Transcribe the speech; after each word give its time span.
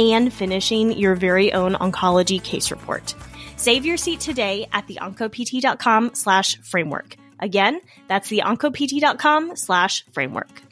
and 0.00 0.32
finishing 0.32 0.92
your 0.92 1.14
very 1.14 1.52
own 1.52 1.74
oncology 1.74 2.42
case 2.42 2.70
report. 2.70 3.14
Save 3.56 3.84
your 3.84 3.98
seat 3.98 4.20
today 4.20 4.66
at 4.72 4.86
the 4.86 4.98
theoncopt.com 5.00 6.14
slash 6.14 6.56
framework. 6.62 7.16
Again, 7.38 7.80
that's 8.08 8.28
the 8.30 8.42
theoncopt.com 8.44 9.56
slash 9.56 10.04
framework. 10.12 10.62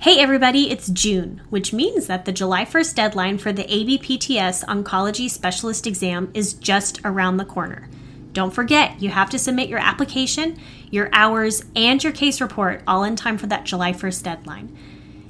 Hey 0.00 0.20
everybody, 0.20 0.70
it's 0.70 0.88
June, 0.88 1.42
which 1.50 1.72
means 1.72 2.06
that 2.06 2.24
the 2.24 2.32
July 2.32 2.64
1st 2.64 2.94
deadline 2.94 3.38
for 3.38 3.52
the 3.52 3.64
ABPTS 3.64 4.64
Oncology 4.66 5.28
Specialist 5.28 5.88
exam 5.88 6.30
is 6.34 6.54
just 6.54 7.00
around 7.04 7.36
the 7.36 7.44
corner. 7.44 7.88
Don't 8.32 8.54
forget, 8.54 9.02
you 9.02 9.10
have 9.10 9.30
to 9.30 9.38
submit 9.40 9.68
your 9.68 9.80
application, 9.80 10.56
your 10.92 11.08
hours, 11.12 11.64
and 11.74 12.02
your 12.02 12.12
case 12.12 12.40
report 12.40 12.82
all 12.86 13.02
in 13.02 13.16
time 13.16 13.38
for 13.38 13.48
that 13.48 13.64
July 13.64 13.92
1st 13.92 14.22
deadline. 14.22 14.78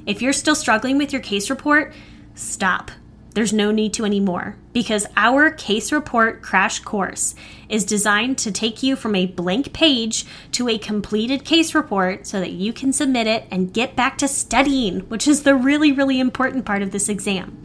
If 0.08 0.20
you're 0.20 0.32
still 0.32 0.56
struggling 0.56 0.98
with 0.98 1.12
your 1.12 1.22
case 1.22 1.50
report, 1.50 1.94
stop 2.34 2.90
there's 3.38 3.52
no 3.52 3.70
need 3.70 3.92
to 3.92 4.04
anymore 4.04 4.56
because 4.72 5.06
our 5.16 5.48
case 5.48 5.92
report 5.92 6.42
crash 6.42 6.80
course 6.80 7.36
is 7.68 7.84
designed 7.84 8.36
to 8.38 8.50
take 8.50 8.82
you 8.82 8.96
from 8.96 9.14
a 9.14 9.26
blank 9.26 9.72
page 9.72 10.26
to 10.50 10.68
a 10.68 10.76
completed 10.76 11.44
case 11.44 11.72
report 11.72 12.26
so 12.26 12.40
that 12.40 12.50
you 12.50 12.72
can 12.72 12.92
submit 12.92 13.28
it 13.28 13.44
and 13.48 13.72
get 13.72 13.94
back 13.94 14.18
to 14.18 14.26
studying, 14.26 15.00
which 15.02 15.28
is 15.28 15.44
the 15.44 15.54
really, 15.54 15.92
really 15.92 16.18
important 16.18 16.64
part 16.64 16.82
of 16.82 16.90
this 16.90 17.08
exam. 17.08 17.62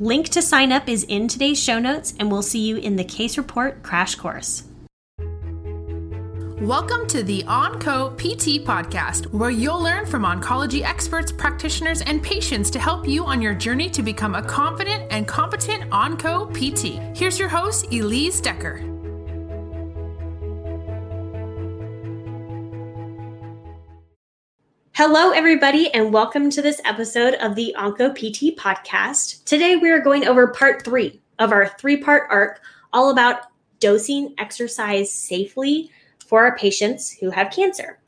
Link 0.00 0.30
to 0.30 0.40
sign 0.40 0.72
up 0.72 0.88
is 0.88 1.04
in 1.04 1.28
today's 1.28 1.62
show 1.62 1.78
notes, 1.78 2.14
and 2.18 2.30
we'll 2.30 2.40
see 2.40 2.60
you 2.60 2.76
in 2.76 2.96
the 2.96 3.04
case 3.04 3.36
report 3.36 3.82
crash 3.82 4.14
course. 4.14 4.62
Welcome 6.62 7.06
to 7.10 7.22
the 7.22 7.44
OnCo 7.44 8.16
PT 8.16 8.66
podcast, 8.66 9.32
where 9.32 9.48
you'll 9.48 9.80
learn 9.80 10.06
from 10.06 10.24
oncology 10.24 10.82
experts, 10.82 11.30
practitioners, 11.30 12.02
and 12.02 12.20
patients 12.20 12.68
to 12.70 12.80
help 12.80 13.06
you 13.06 13.24
on 13.24 13.40
your 13.40 13.54
journey 13.54 13.88
to 13.90 14.02
become 14.02 14.34
a 14.34 14.42
confident 14.42 15.04
and 15.12 15.28
competent 15.28 15.88
OnCo 15.92 16.52
PT. 16.52 17.16
Here's 17.16 17.38
your 17.38 17.48
host, 17.48 17.86
Elise 17.92 18.40
Decker. 18.40 18.78
Hello, 24.94 25.30
everybody, 25.30 25.94
and 25.94 26.12
welcome 26.12 26.50
to 26.50 26.60
this 26.60 26.80
episode 26.84 27.34
of 27.34 27.54
the 27.54 27.72
Onco 27.78 28.12
PT 28.12 28.58
podcast. 28.58 29.44
Today, 29.44 29.76
we 29.76 29.90
are 29.90 30.00
going 30.00 30.26
over 30.26 30.48
part 30.48 30.84
three 30.84 31.20
of 31.38 31.52
our 31.52 31.68
three 31.68 31.98
part 31.98 32.24
arc, 32.32 32.60
all 32.92 33.10
about 33.10 33.42
dosing 33.78 34.34
exercise 34.38 35.12
safely 35.12 35.92
for 36.28 36.44
our 36.44 36.56
patients 36.56 37.10
who 37.10 37.30
have 37.30 37.50
cancer. 37.50 37.98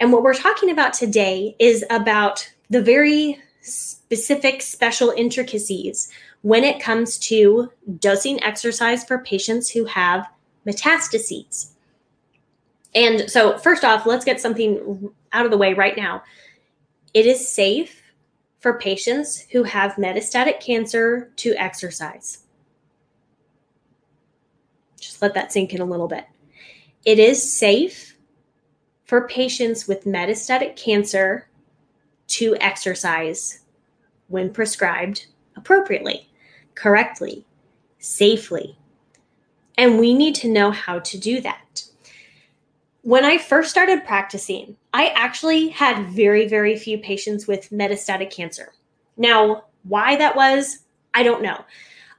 And 0.00 0.12
what 0.12 0.22
we're 0.22 0.34
talking 0.34 0.70
about 0.70 0.92
today 0.92 1.54
is 1.58 1.84
about 1.90 2.50
the 2.70 2.82
very 2.82 3.38
specific 3.60 4.62
special 4.62 5.10
intricacies 5.16 6.10
when 6.42 6.64
it 6.64 6.82
comes 6.82 7.18
to 7.18 7.70
dosing 7.98 8.42
exercise 8.42 9.04
for 9.04 9.18
patients 9.18 9.70
who 9.70 9.84
have 9.84 10.26
metastases. 10.66 11.70
And 12.94 13.30
so, 13.30 13.58
first 13.58 13.84
off, 13.84 14.06
let's 14.06 14.24
get 14.24 14.40
something 14.40 15.10
out 15.32 15.44
of 15.44 15.52
the 15.52 15.58
way 15.58 15.74
right 15.74 15.96
now. 15.96 16.24
It 17.14 17.26
is 17.26 17.46
safe 17.46 18.02
for 18.58 18.78
patients 18.78 19.46
who 19.52 19.62
have 19.62 19.92
metastatic 19.92 20.60
cancer 20.60 21.30
to 21.36 21.54
exercise. 21.54 22.44
Just 24.98 25.22
let 25.22 25.34
that 25.34 25.52
sink 25.52 25.72
in 25.72 25.80
a 25.80 25.84
little 25.84 26.08
bit. 26.08 26.26
It 27.04 27.18
is 27.18 27.58
safe 27.58 28.16
for 29.04 29.26
patients 29.26 29.88
with 29.88 30.04
metastatic 30.04 30.76
cancer 30.76 31.48
to 32.28 32.56
exercise 32.60 33.60
when 34.28 34.52
prescribed 34.52 35.26
appropriately, 35.56 36.28
correctly, 36.74 37.46
safely. 37.98 38.78
And 39.78 39.98
we 39.98 40.12
need 40.14 40.34
to 40.36 40.48
know 40.48 40.70
how 40.70 40.98
to 41.00 41.18
do 41.18 41.40
that. 41.40 41.84
When 43.02 43.24
I 43.24 43.38
first 43.38 43.70
started 43.70 44.04
practicing, 44.04 44.76
I 44.92 45.06
actually 45.08 45.70
had 45.70 46.10
very, 46.10 46.46
very 46.46 46.76
few 46.76 46.98
patients 46.98 47.46
with 47.46 47.70
metastatic 47.70 48.30
cancer. 48.30 48.74
Now, 49.16 49.64
why 49.84 50.16
that 50.16 50.36
was, 50.36 50.80
I 51.14 51.22
don't 51.22 51.42
know. 51.42 51.64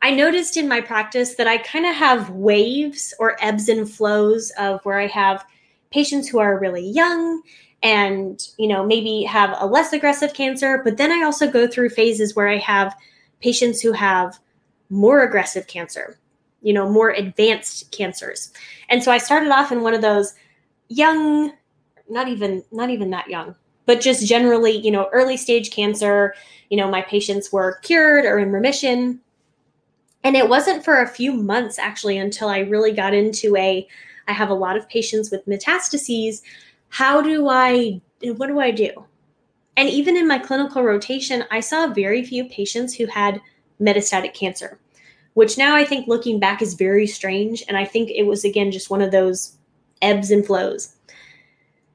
I 0.02 0.12
noticed 0.12 0.58
in 0.58 0.68
my 0.68 0.82
practice 0.82 1.36
that 1.36 1.48
I 1.48 1.58
kind 1.58 1.86
of 1.86 1.96
have 1.96 2.32
waves 2.32 3.14
or 3.20 3.38
ebbs 3.42 3.70
and 3.70 3.90
flows 3.90 4.52
of 4.58 4.84
where 4.84 5.00
I 5.00 5.08
have 5.08 5.46
patients 5.92 6.28
who 6.28 6.40
are 6.40 6.60
really 6.60 6.88
young 6.88 7.42
and 7.84 8.48
you 8.58 8.68
know 8.68 8.86
maybe 8.86 9.24
have 9.24 9.56
a 9.60 9.66
less 9.66 9.92
aggressive 9.92 10.34
cancer 10.36 10.82
but 10.84 10.98
then 10.98 11.12
i 11.12 11.24
also 11.24 11.50
go 11.50 11.68
through 11.68 11.90
phases 11.90 12.36
where 12.36 12.48
i 12.48 12.58
have 12.58 12.96
patients 13.42 13.82
who 13.82 13.92
have 13.92 14.38
more 14.92 15.24
aggressive 15.24 15.66
cancer 15.68 16.20
you 16.62 16.74
know 16.74 16.90
more 16.90 17.10
advanced 17.10 17.92
cancers. 17.92 18.52
And 18.90 19.04
so 19.04 19.12
i 19.12 19.18
started 19.18 19.50
off 19.50 19.72
in 19.72 19.82
one 19.82 19.94
of 19.94 20.02
those 20.02 20.34
young 20.90 21.54
not 22.10 22.28
even 22.28 22.64
not 22.72 22.90
even 22.90 23.10
that 23.12 23.30
young 23.30 23.56
but 23.86 24.02
just 24.02 24.28
generally 24.28 24.78
you 24.78 24.92
know 24.92 25.10
early 25.12 25.38
stage 25.38 25.72
cancer. 25.72 26.34
You 26.70 26.78
know 26.78 26.90
my 26.90 27.02
patients 27.02 27.52
were 27.52 27.80
cured 27.82 28.26
or 28.26 28.40
in 28.40 28.52
remission 28.52 29.20
and 30.24 30.36
it 30.36 30.48
wasn't 30.48 30.84
for 30.84 31.02
a 31.02 31.08
few 31.08 31.34
months 31.34 31.80
actually 31.80 32.18
until 32.18 32.50
I 32.50 32.60
really 32.60 32.92
got 32.92 33.14
into 33.14 33.56
a 33.56 33.88
I 34.28 34.34
have 34.34 34.50
a 34.50 34.56
lot 34.56 34.78
of 34.78 34.88
patients 34.88 35.32
with 35.32 35.46
metastases. 35.46 36.42
How 36.90 37.22
do 37.22 37.50
I 37.50 38.02
what 38.22 38.48
do 38.48 38.60
I 38.60 38.72
do? 38.72 38.92
And 39.78 39.90
even 39.90 40.18
in 40.18 40.28
my 40.28 40.38
clinical 40.38 40.84
rotation, 40.84 41.46
I 41.50 41.60
saw 41.60 41.88
very 41.88 42.24
few 42.24 42.46
patients 42.46 42.94
who 42.94 43.06
had 43.08 43.42
metastatic 43.82 44.34
cancer, 44.34 44.80
which 45.34 45.58
now 45.58 45.76
I 45.76 45.86
think 45.86 46.08
looking 46.08 46.40
back 46.40 46.62
is 46.62 46.74
very 46.74 47.08
strange. 47.08 47.64
And 47.68 47.78
I 47.78 47.86
think 47.86 48.12
it 48.12 48.24
was, 48.24 48.44
again, 48.44 48.72
just 48.72 48.90
one 48.90 49.02
of 49.02 49.12
those 49.12 49.58
ebbs 50.02 50.30
and 50.30 50.46
flows. 50.46 50.96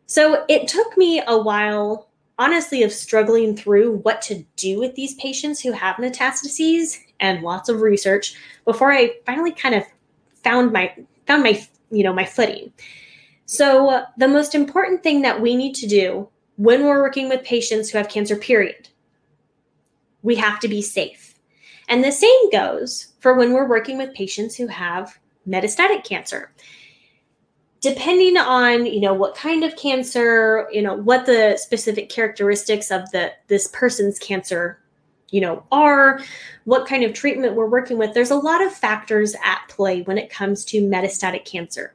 So 0.06 0.44
it 0.48 0.68
took 0.68 0.96
me 0.96 1.22
a 1.26 1.40
while, 1.40 2.08
honestly, 2.38 2.82
of 2.82 2.92
struggling 2.92 3.56
through 3.56 3.98
what 3.98 4.22
to 4.22 4.44
do 4.56 4.78
with 4.78 4.94
these 4.94 5.14
patients 5.14 5.60
who 5.60 5.72
have 5.72 5.96
metastases 5.96 6.98
and 7.20 7.42
lots 7.42 7.68
of 7.68 7.80
research 7.80 8.34
before 8.64 8.92
I 8.92 9.16
finally 9.24 9.52
kind 9.52 9.74
of 9.74 9.84
found 10.42 10.72
my 10.72 10.94
found 11.26 11.42
my 11.42 11.66
you 11.90 12.02
know 12.02 12.12
my 12.12 12.24
footing. 12.24 12.72
So 13.46 13.90
uh, 13.90 14.06
the 14.16 14.28
most 14.28 14.54
important 14.54 15.02
thing 15.02 15.22
that 15.22 15.40
we 15.40 15.54
need 15.54 15.74
to 15.76 15.86
do 15.86 16.28
when 16.56 16.84
we're 16.84 17.02
working 17.02 17.28
with 17.28 17.44
patients 17.44 17.90
who 17.90 17.98
have 17.98 18.08
cancer 18.08 18.36
period, 18.36 18.88
we 20.22 20.34
have 20.36 20.58
to 20.60 20.68
be 20.68 20.82
safe. 20.82 21.34
And 21.88 22.02
the 22.02 22.12
same 22.12 22.50
goes 22.50 23.12
for 23.20 23.34
when 23.34 23.52
we're 23.52 23.68
working 23.68 23.98
with 23.98 24.14
patients 24.14 24.56
who 24.56 24.66
have 24.66 25.18
metastatic 25.48 26.04
cancer. 26.04 26.52
Depending 27.80 28.36
on, 28.36 28.86
you 28.86 29.00
know, 29.00 29.14
what 29.14 29.36
kind 29.36 29.62
of 29.62 29.76
cancer, 29.76 30.66
you 30.72 30.82
know, 30.82 30.94
what 30.94 31.26
the 31.26 31.56
specific 31.56 32.08
characteristics 32.08 32.90
of 32.90 33.08
the 33.12 33.32
this 33.46 33.68
person's 33.68 34.18
cancer 34.18 34.80
you 35.30 35.40
know 35.40 35.64
are 35.72 36.20
what 36.64 36.86
kind 36.86 37.04
of 37.04 37.12
treatment 37.12 37.54
we're 37.54 37.66
working 37.66 37.98
with. 37.98 38.14
There's 38.14 38.30
a 38.30 38.36
lot 38.36 38.64
of 38.64 38.72
factors 38.72 39.34
at 39.44 39.62
play 39.68 40.02
when 40.02 40.18
it 40.18 40.30
comes 40.30 40.64
to 40.66 40.80
metastatic 40.80 41.44
cancer. 41.44 41.94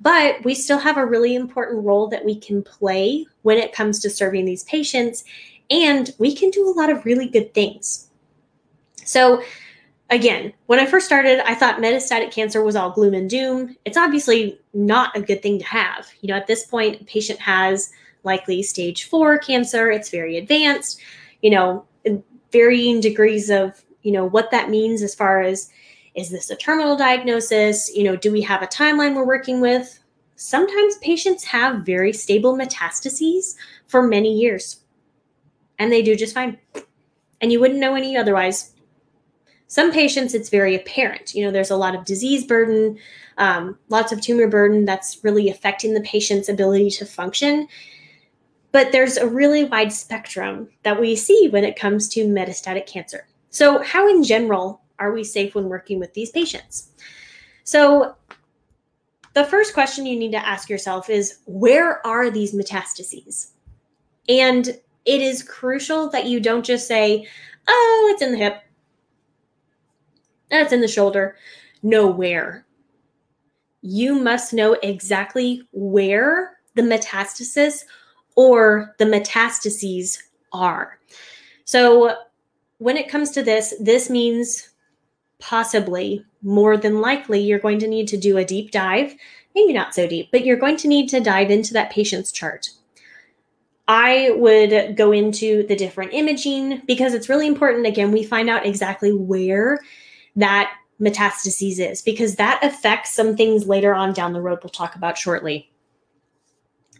But 0.00 0.42
we 0.44 0.54
still 0.54 0.78
have 0.78 0.96
a 0.96 1.04
really 1.04 1.34
important 1.34 1.84
role 1.84 2.08
that 2.08 2.24
we 2.24 2.38
can 2.38 2.62
play 2.62 3.26
when 3.42 3.58
it 3.58 3.74
comes 3.74 3.98
to 4.00 4.10
serving 4.10 4.46
these 4.46 4.64
patients 4.64 5.24
and 5.70 6.10
we 6.18 6.34
can 6.34 6.50
do 6.50 6.66
a 6.66 6.72
lot 6.72 6.90
of 6.90 7.04
really 7.04 7.28
good 7.28 7.52
things. 7.54 8.08
So 9.04 9.42
again 10.10 10.52
when 10.66 10.80
i 10.80 10.86
first 10.86 11.06
started 11.06 11.38
i 11.48 11.54
thought 11.54 11.76
metastatic 11.78 12.32
cancer 12.32 12.64
was 12.64 12.74
all 12.76 12.90
gloom 12.90 13.14
and 13.14 13.30
doom. 13.30 13.76
It's 13.84 13.96
obviously 13.96 14.58
not 14.74 15.16
a 15.16 15.20
good 15.20 15.42
thing 15.42 15.58
to 15.58 15.64
have. 15.66 16.08
You 16.20 16.28
know 16.28 16.36
at 16.36 16.46
this 16.46 16.66
point 16.66 17.00
a 17.00 17.04
patient 17.04 17.38
has 17.40 17.90
likely 18.24 18.62
stage 18.62 19.04
4 19.04 19.38
cancer. 19.38 19.90
It's 19.90 20.10
very 20.10 20.36
advanced. 20.36 21.00
You 21.42 21.50
know 21.50 21.84
varying 22.52 23.00
degrees 23.00 23.50
of 23.50 23.84
you 24.02 24.12
know 24.12 24.24
what 24.24 24.50
that 24.50 24.70
means 24.70 25.02
as 25.02 25.14
far 25.14 25.40
as 25.42 25.70
is 26.14 26.30
this 26.30 26.50
a 26.50 26.56
terminal 26.56 26.96
diagnosis 26.96 27.90
you 27.94 28.04
know 28.04 28.16
do 28.16 28.32
we 28.32 28.42
have 28.42 28.62
a 28.62 28.66
timeline 28.66 29.14
we're 29.14 29.26
working 29.26 29.60
with 29.60 30.00
sometimes 30.36 30.96
patients 30.98 31.44
have 31.44 31.84
very 31.86 32.12
stable 32.12 32.56
metastases 32.56 33.54
for 33.86 34.02
many 34.02 34.32
years 34.38 34.80
and 35.78 35.92
they 35.92 36.02
do 36.02 36.16
just 36.16 36.34
fine 36.34 36.58
and 37.40 37.52
you 37.52 37.60
wouldn't 37.60 37.80
know 37.80 37.94
any 37.94 38.16
otherwise 38.16 38.72
Some 39.66 39.92
patients, 39.92 40.34
it's 40.34 40.48
very 40.50 40.74
apparent. 40.74 41.32
You 41.32 41.44
know, 41.44 41.52
there's 41.52 41.70
a 41.70 41.76
lot 41.76 41.94
of 41.94 42.04
disease 42.04 42.44
burden, 42.44 42.98
um, 43.38 43.78
lots 43.88 44.10
of 44.10 44.20
tumor 44.20 44.48
burden 44.48 44.84
that's 44.84 45.22
really 45.22 45.48
affecting 45.48 45.94
the 45.94 46.00
patient's 46.00 46.48
ability 46.48 46.90
to 46.90 47.06
function. 47.06 47.68
But 48.72 48.92
there's 48.92 49.16
a 49.16 49.26
really 49.26 49.64
wide 49.64 49.92
spectrum 49.92 50.68
that 50.84 51.00
we 51.00 51.16
see 51.16 51.48
when 51.48 51.64
it 51.64 51.78
comes 51.78 52.08
to 52.10 52.26
metastatic 52.26 52.86
cancer. 52.86 53.26
So, 53.50 53.82
how 53.82 54.08
in 54.08 54.22
general 54.22 54.82
are 54.98 55.12
we 55.12 55.24
safe 55.24 55.54
when 55.54 55.68
working 55.68 55.98
with 55.98 56.14
these 56.14 56.30
patients? 56.30 56.90
So, 57.64 58.14
the 59.34 59.44
first 59.44 59.74
question 59.74 60.06
you 60.06 60.18
need 60.18 60.32
to 60.32 60.46
ask 60.46 60.68
yourself 60.68 61.10
is 61.10 61.38
where 61.46 62.04
are 62.06 62.30
these 62.30 62.54
metastases? 62.54 63.50
And 64.28 64.68
it 65.04 65.20
is 65.20 65.42
crucial 65.42 66.10
that 66.10 66.26
you 66.26 66.40
don't 66.40 66.64
just 66.64 66.86
say, 66.86 67.26
oh, 67.66 68.10
it's 68.12 68.22
in 68.22 68.32
the 68.32 68.38
hip, 68.38 68.62
that's 70.50 70.72
in 70.72 70.80
the 70.80 70.88
shoulder. 70.88 71.36
Know 71.82 72.08
where. 72.08 72.66
You 73.82 74.18
must 74.18 74.52
know 74.52 74.74
exactly 74.82 75.62
where 75.72 76.58
the 76.74 76.82
metastasis 76.82 77.84
or 78.36 78.94
the 78.98 79.04
metastases 79.04 80.18
are. 80.52 80.98
So, 81.64 82.16
when 82.78 82.96
it 82.96 83.10
comes 83.10 83.30
to 83.32 83.42
this, 83.42 83.74
this 83.78 84.08
means 84.08 84.70
possibly 85.38 86.24
more 86.42 86.76
than 86.76 87.00
likely 87.00 87.40
you're 87.40 87.58
going 87.58 87.78
to 87.78 87.86
need 87.86 88.08
to 88.08 88.16
do 88.16 88.38
a 88.38 88.44
deep 88.44 88.70
dive, 88.70 89.14
maybe 89.54 89.72
not 89.72 89.94
so 89.94 90.06
deep, 90.06 90.28
but 90.32 90.44
you're 90.44 90.56
going 90.56 90.76
to 90.78 90.88
need 90.88 91.08
to 91.10 91.20
dive 91.20 91.50
into 91.50 91.72
that 91.74 91.90
patient's 91.90 92.32
chart. 92.32 92.70
I 93.88 94.30
would 94.36 94.96
go 94.96 95.10
into 95.12 95.66
the 95.66 95.74
different 95.74 96.14
imaging 96.14 96.82
because 96.86 97.12
it's 97.12 97.28
really 97.28 97.46
important. 97.46 97.86
Again, 97.86 98.12
we 98.12 98.22
find 98.22 98.48
out 98.48 98.64
exactly 98.64 99.12
where 99.12 99.80
that 100.36 100.72
metastases 101.00 101.80
is 101.80 102.02
because 102.02 102.36
that 102.36 102.60
affects 102.62 103.14
some 103.14 103.36
things 103.36 103.66
later 103.66 103.94
on 103.94 104.12
down 104.12 104.32
the 104.32 104.40
road 104.40 104.60
we'll 104.62 104.70
talk 104.70 104.94
about 104.94 105.18
shortly. 105.18 105.69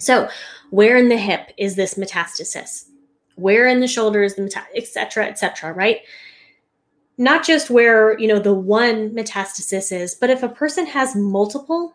So, 0.01 0.29
where 0.71 0.97
in 0.97 1.09
the 1.09 1.17
hip 1.17 1.53
is 1.57 1.77
this 1.77 1.95
metastasis? 1.95 2.87
Where 3.37 3.69
in 3.69 3.81
the 3.81 3.89
shoulder 3.89 4.23
is 4.23 4.35
the 4.35 4.43
metastasis, 4.43 4.77
et 4.77 4.87
cetera, 4.89 5.27
et 5.27 5.39
cetera, 5.39 5.73
right? 5.73 6.01
not 7.21 7.45
just 7.45 7.69
where 7.69 8.19
you 8.19 8.27
know 8.27 8.39
the 8.39 8.55
one 8.55 9.11
metastasis 9.11 9.93
is 9.93 10.15
but 10.15 10.31
if 10.31 10.43
a 10.43 10.49
person 10.49 10.87
has 10.87 11.15
multiple 11.15 11.95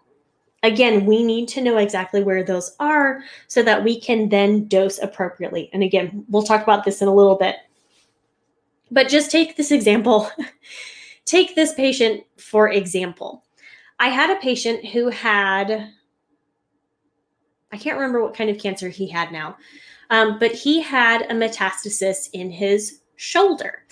again 0.61 1.03
we 1.05 1.23
need 1.23 1.47
to 1.47 1.61
know 1.61 1.77
exactly 1.77 2.23
where 2.23 2.43
those 2.43 2.75
are 2.79 3.21
so 3.47 3.63
that 3.63 3.83
we 3.83 3.99
can 3.99 4.29
then 4.29 4.67
dose 4.67 4.99
appropriately 4.99 5.67
and 5.73 5.81
again 5.81 6.23
we'll 6.29 6.43
talk 6.43 6.61
about 6.61 6.85
this 6.85 7.01
in 7.01 7.07
a 7.07 7.13
little 7.13 7.35
bit 7.35 7.55
but 8.91 9.09
just 9.09 9.31
take 9.31 9.57
this 9.57 9.71
example 9.71 10.29
take 11.25 11.55
this 11.55 11.73
patient 11.73 12.23
for 12.37 12.69
example 12.69 13.43
i 13.99 14.09
had 14.09 14.29
a 14.29 14.39
patient 14.41 14.85
who 14.85 15.09
had 15.09 15.89
i 17.75 17.77
can't 17.77 17.97
remember 17.97 18.23
what 18.23 18.35
kind 18.35 18.49
of 18.49 18.57
cancer 18.57 18.89
he 18.89 19.07
had 19.07 19.31
now 19.31 19.55
um, 20.09 20.37
but 20.39 20.51
he 20.51 20.81
had 20.81 21.23
a 21.23 21.33
metastasis 21.33 22.29
in 22.33 22.49
his 22.49 23.01
shoulder 23.15 23.83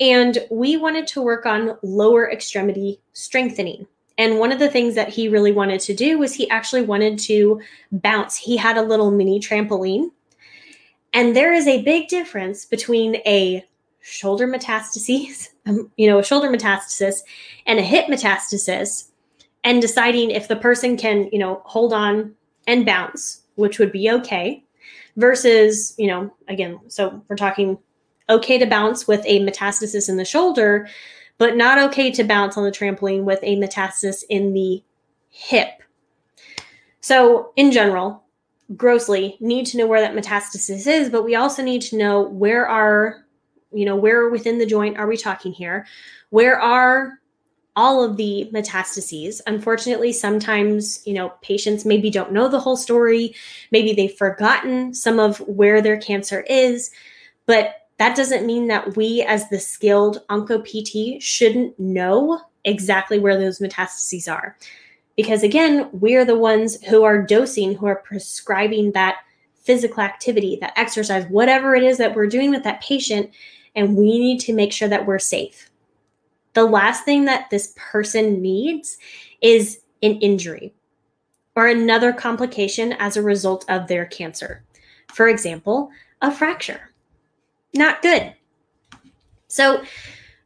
and 0.00 0.46
we 0.50 0.76
wanted 0.76 1.06
to 1.08 1.22
work 1.22 1.46
on 1.46 1.76
lower 1.82 2.30
extremity 2.30 3.00
strengthening. 3.12 3.86
And 4.16 4.38
one 4.38 4.52
of 4.52 4.58
the 4.58 4.70
things 4.70 4.94
that 4.94 5.08
he 5.08 5.28
really 5.28 5.52
wanted 5.52 5.80
to 5.82 5.94
do 5.94 6.18
was 6.18 6.34
he 6.34 6.48
actually 6.50 6.82
wanted 6.82 7.18
to 7.20 7.60
bounce. 7.92 8.36
He 8.36 8.56
had 8.56 8.76
a 8.76 8.82
little 8.82 9.10
mini 9.10 9.40
trampoline. 9.40 10.10
And 11.12 11.34
there 11.34 11.52
is 11.52 11.66
a 11.66 11.82
big 11.82 12.08
difference 12.08 12.64
between 12.64 13.16
a 13.26 13.64
shoulder 14.00 14.46
metastasis, 14.46 15.48
um, 15.66 15.90
you 15.96 16.08
know, 16.08 16.18
a 16.18 16.24
shoulder 16.24 16.48
metastasis 16.48 17.20
and 17.66 17.78
a 17.78 17.82
hip 17.82 18.06
metastasis, 18.06 19.08
and 19.64 19.82
deciding 19.82 20.30
if 20.30 20.48
the 20.48 20.56
person 20.56 20.96
can, 20.96 21.28
you 21.32 21.38
know, 21.38 21.62
hold 21.64 21.92
on 21.92 22.34
and 22.68 22.86
bounce, 22.86 23.42
which 23.56 23.80
would 23.80 23.90
be 23.90 24.08
okay, 24.10 24.62
versus, 25.16 25.94
you 25.98 26.06
know, 26.06 26.32
again, 26.46 26.78
so 26.86 27.20
we're 27.28 27.34
talking 27.34 27.76
okay 28.28 28.58
to 28.58 28.66
bounce 28.66 29.08
with 29.08 29.22
a 29.24 29.40
metastasis 29.40 30.08
in 30.08 30.16
the 30.16 30.24
shoulder, 30.24 30.86
but 31.38 31.56
not 31.56 31.78
okay 31.78 32.12
to 32.12 32.22
bounce 32.22 32.56
on 32.56 32.64
the 32.64 32.70
trampoline 32.70 33.24
with 33.24 33.40
a 33.42 33.56
metastasis 33.56 34.22
in 34.28 34.52
the 34.52 34.82
hip. 35.30 35.82
So, 37.00 37.52
in 37.56 37.72
general, 37.72 38.22
grossly 38.76 39.38
need 39.40 39.64
to 39.66 39.78
know 39.78 39.86
where 39.86 40.00
that 40.00 40.14
metastasis 40.14 40.86
is, 40.86 41.08
but 41.08 41.24
we 41.24 41.34
also 41.34 41.62
need 41.62 41.80
to 41.82 41.96
know 41.96 42.22
where 42.22 42.68
are, 42.68 43.24
you 43.72 43.86
know, 43.86 43.96
where 43.96 44.28
within 44.28 44.58
the 44.58 44.66
joint 44.66 44.98
are 44.98 45.06
we 45.06 45.16
talking 45.16 45.52
here? 45.52 45.86
Where 46.30 46.60
are 46.60 47.18
all 47.78 48.02
of 48.02 48.16
the 48.16 48.50
metastases. 48.52 49.40
Unfortunately, 49.46 50.12
sometimes, 50.12 51.00
you 51.06 51.14
know, 51.14 51.28
patients 51.42 51.84
maybe 51.84 52.10
don't 52.10 52.32
know 52.32 52.48
the 52.48 52.58
whole 52.58 52.76
story. 52.76 53.32
Maybe 53.70 53.92
they've 53.92 54.12
forgotten 54.12 54.92
some 54.92 55.20
of 55.20 55.38
where 55.46 55.80
their 55.80 55.96
cancer 55.96 56.40
is, 56.50 56.90
but 57.46 57.86
that 57.98 58.16
doesn't 58.16 58.44
mean 58.44 58.66
that 58.66 58.96
we, 58.96 59.22
as 59.22 59.48
the 59.48 59.60
skilled 59.60 60.26
onco 60.28 60.58
PT, 60.58 61.22
shouldn't 61.22 61.78
know 61.78 62.40
exactly 62.64 63.20
where 63.20 63.38
those 63.38 63.60
metastases 63.60 64.30
are. 64.30 64.56
Because 65.16 65.44
again, 65.44 65.88
we're 65.92 66.24
the 66.24 66.36
ones 66.36 66.82
who 66.82 67.04
are 67.04 67.22
dosing, 67.22 67.76
who 67.76 67.86
are 67.86 68.02
prescribing 68.02 68.90
that 68.92 69.18
physical 69.54 70.02
activity, 70.02 70.58
that 70.60 70.72
exercise, 70.76 71.26
whatever 71.26 71.76
it 71.76 71.84
is 71.84 71.98
that 71.98 72.16
we're 72.16 72.26
doing 72.26 72.50
with 72.50 72.64
that 72.64 72.82
patient. 72.82 73.30
And 73.76 73.96
we 73.96 74.18
need 74.18 74.40
to 74.40 74.52
make 74.52 74.72
sure 74.72 74.88
that 74.88 75.06
we're 75.06 75.20
safe. 75.20 75.67
The 76.54 76.64
last 76.64 77.04
thing 77.04 77.24
that 77.26 77.50
this 77.50 77.74
person 77.76 78.40
needs 78.42 78.98
is 79.40 79.80
an 80.02 80.18
injury 80.20 80.74
or 81.54 81.66
another 81.66 82.12
complication 82.12 82.92
as 82.94 83.16
a 83.16 83.22
result 83.22 83.64
of 83.68 83.88
their 83.88 84.06
cancer. 84.06 84.64
For 85.12 85.28
example, 85.28 85.90
a 86.20 86.30
fracture 86.30 86.88
not 87.74 88.02
good. 88.02 88.34
So 89.48 89.82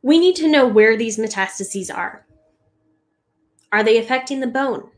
we 0.02 0.18
need 0.18 0.36
to 0.36 0.48
know 0.48 0.66
where 0.66 0.96
these 0.96 1.18
metastases 1.18 1.94
are. 1.94 2.24
Are 3.72 3.82
they 3.82 3.98
affecting 3.98 4.40
the 4.40 4.46
bone? 4.46 4.90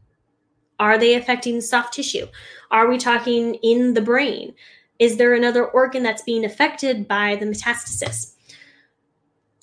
Are 0.79 0.99
they 0.99 1.15
affecting 1.15 1.61
soft 1.61 1.95
tissue? 1.95 2.27
Are 2.71 2.89
we 2.89 2.99
talking 2.99 3.55
in 3.57 3.95
the 3.95 4.01
brain? 4.01 4.55
Is 4.99 5.17
there 5.17 5.35
another 5.35 5.65
organ 5.65 6.03
that's 6.03 6.23
being 6.23 6.45
affected 6.45 7.07
by 7.07 7.37
the 7.37 7.47
metastasis? 7.47 8.34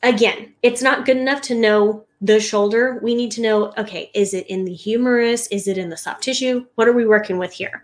Again, 0.04 0.54
it's 0.64 0.82
not 0.82 1.06
good 1.06 1.18
enough 1.18 1.42
to 1.44 1.56
know 1.56 2.06
the 2.22 2.40
shoulder. 2.40 3.00
We 3.02 3.16
need 3.16 3.32
to 3.32 3.42
know 3.42 3.74
okay, 3.78 4.12
is 4.14 4.34
it 4.34 4.48
in 4.48 4.66
the 4.66 4.74
humerus? 4.74 5.48
Is 5.48 5.68
it 5.68 5.78
in 5.78 5.90
the 5.90 5.98
soft 5.98 6.24
tissue? 6.24 6.66
What 6.76 6.88
are 6.88 6.94
we 6.94 7.06
working 7.06 7.38
with 7.38 7.52
here? 7.52 7.84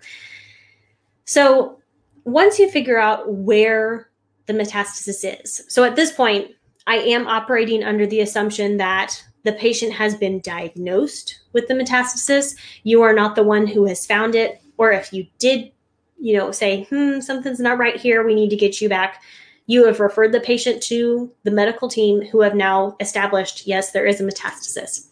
So, 1.26 1.80
once 2.24 2.60
you 2.60 2.70
figure 2.70 3.00
out 3.00 3.32
where 3.32 4.10
the 4.48 4.54
metastasis 4.54 5.42
is. 5.44 5.64
So 5.68 5.84
at 5.84 5.96
this 5.96 6.12
point, 6.12 6.52
I 6.88 6.96
am 6.98 7.28
operating 7.28 7.84
under 7.84 8.08
the 8.08 8.22
assumption 8.22 8.78
that 8.78 9.22
the 9.44 9.52
patient 9.54 9.94
has 9.94 10.16
been 10.16 10.40
diagnosed 10.42 11.42
with 11.54 11.68
the 11.68 11.74
metastasis. 11.74 12.56
You 12.84 13.02
are 13.04 13.14
not 13.14 13.36
the 13.36 13.44
one 13.44 13.68
who 13.68 13.86
has 13.86 14.06
found 14.06 14.36
it. 14.36 14.62
Or 14.78 14.92
if 14.92 15.14
you 15.14 15.28
did, 15.38 15.72
you 16.20 16.36
know, 16.38 16.52
say, 16.52 16.86
hmm, 16.86 17.20
something's 17.20 17.60
not 17.60 17.78
right 17.78 18.00
here, 18.00 18.26
we 18.26 18.36
need 18.36 18.50
to 18.50 18.56
get 18.56 18.82
you 18.82 18.90
back. 18.90 19.22
You 19.68 19.86
have 19.86 20.00
referred 20.00 20.32
the 20.32 20.40
patient 20.40 20.82
to 20.84 21.32
the 21.44 21.52
medical 21.52 21.88
team 21.88 22.22
who 22.22 22.42
have 22.42 22.56
now 22.56 22.96
established, 23.00 23.68
yes, 23.68 23.92
there 23.92 24.06
is 24.06 24.20
a 24.20 24.24
metastasis. 24.24 25.08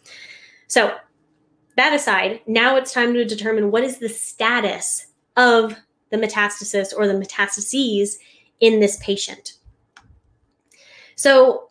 So, 0.67 0.95
that 1.77 1.93
aside, 1.93 2.41
now 2.47 2.77
it's 2.77 2.93
time 2.93 3.13
to 3.13 3.25
determine 3.25 3.69
what 3.69 3.83
is 3.83 3.99
the 3.99 4.09
status 4.09 5.07
of 5.35 5.75
the 6.09 6.17
metastasis 6.17 6.93
or 6.95 7.07
the 7.07 7.13
metastases 7.13 8.15
in 8.59 8.79
this 8.79 8.97
patient. 9.01 9.53
So 11.15 11.69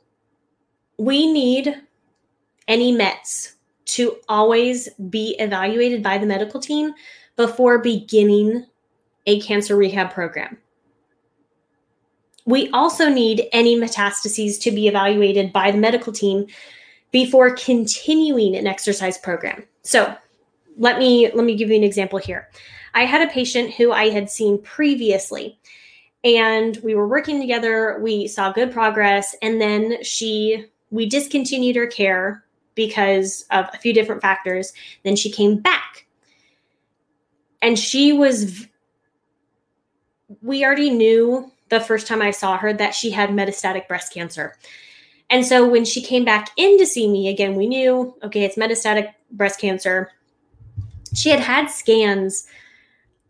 we 0.99 1.31
need 1.33 1.75
any 2.69 2.93
METs 2.93 3.57
to 3.87 4.17
always 4.29 4.89
be 5.11 5.37
evaluated 5.39 6.03
by 6.03 6.19
the 6.19 6.27
medical 6.27 6.61
team 6.61 6.93
before 7.37 7.79
beginning 7.79 8.67
a 9.27 9.41
cancer 9.41 9.77
rehab 9.77 10.11
program. 10.13 10.59
We 12.45 12.69
also 12.71 13.09
need 13.09 13.49
any 13.53 13.77
metastases 13.77 14.61
to 14.63 14.71
be 14.71 14.89
evaluated 14.89 15.53
by 15.53 15.71
the 15.71 15.79
medical 15.79 16.13
team 16.13 16.47
before 17.11 17.55
continuing 17.55 18.55
an 18.55 18.67
exercise 18.67 19.17
program. 19.19 19.65
So, 19.83 20.15
let 20.77 20.99
me 20.99 21.31
let 21.33 21.45
me 21.45 21.55
give 21.55 21.71
you 21.71 21.77
an 21.77 21.85
example 21.85 22.19
here. 22.19 22.49
I 22.95 23.05
had 23.05 23.27
a 23.27 23.33
patient 23.33 23.75
who 23.75 23.93
I 23.93 24.11
had 24.11 24.31
seen 24.31 24.61
previously 24.61 25.59
and 26.25 26.79
we 26.83 26.95
were 26.95 27.07
working 27.07 27.41
together 27.41 27.99
we 28.01 28.27
saw 28.27 28.51
good 28.51 28.73
progress 28.73 29.37
and 29.43 29.61
then 29.61 30.03
she 30.03 30.65
we 30.91 31.07
discontinued 31.07 31.77
her 31.77 31.87
care 31.87 32.45
because 32.75 33.45
of 33.51 33.67
a 33.73 33.79
few 33.79 33.93
different 33.93 34.23
factors 34.23 34.73
then 35.05 35.15
she 35.15 35.31
came 35.31 35.57
back 35.57 36.07
and 37.61 37.79
she 37.79 38.13
was 38.13 38.67
we 40.43 40.65
already 40.65 40.91
knew 40.91 41.51
the 41.79 41.85
first 41.85 42.07
time 42.07 42.23
i 42.23 42.31
saw 42.31 42.57
her 42.57 42.73
that 42.73 42.95
she 42.95 43.11
had 43.11 43.31
metastatic 43.31 43.87
breast 43.89 44.13
cancer 44.13 44.55
And 45.31 45.45
so 45.45 45.69
when 45.69 45.85
she 45.85 46.03
came 46.03 46.25
back 46.25 46.51
in 46.57 46.79
to 46.79 46.87
see 46.87 47.09
me 47.09 47.29
again, 47.29 47.55
we 47.55 47.67
knew, 47.67 48.15
okay, 48.23 48.45
it's 48.45 48.57
metastatic 48.57 49.13
breast 49.31 49.59
cancer. 49.59 50.11
She 51.15 51.31
had 51.31 51.41
had 51.41 51.71
scans 51.71 52.47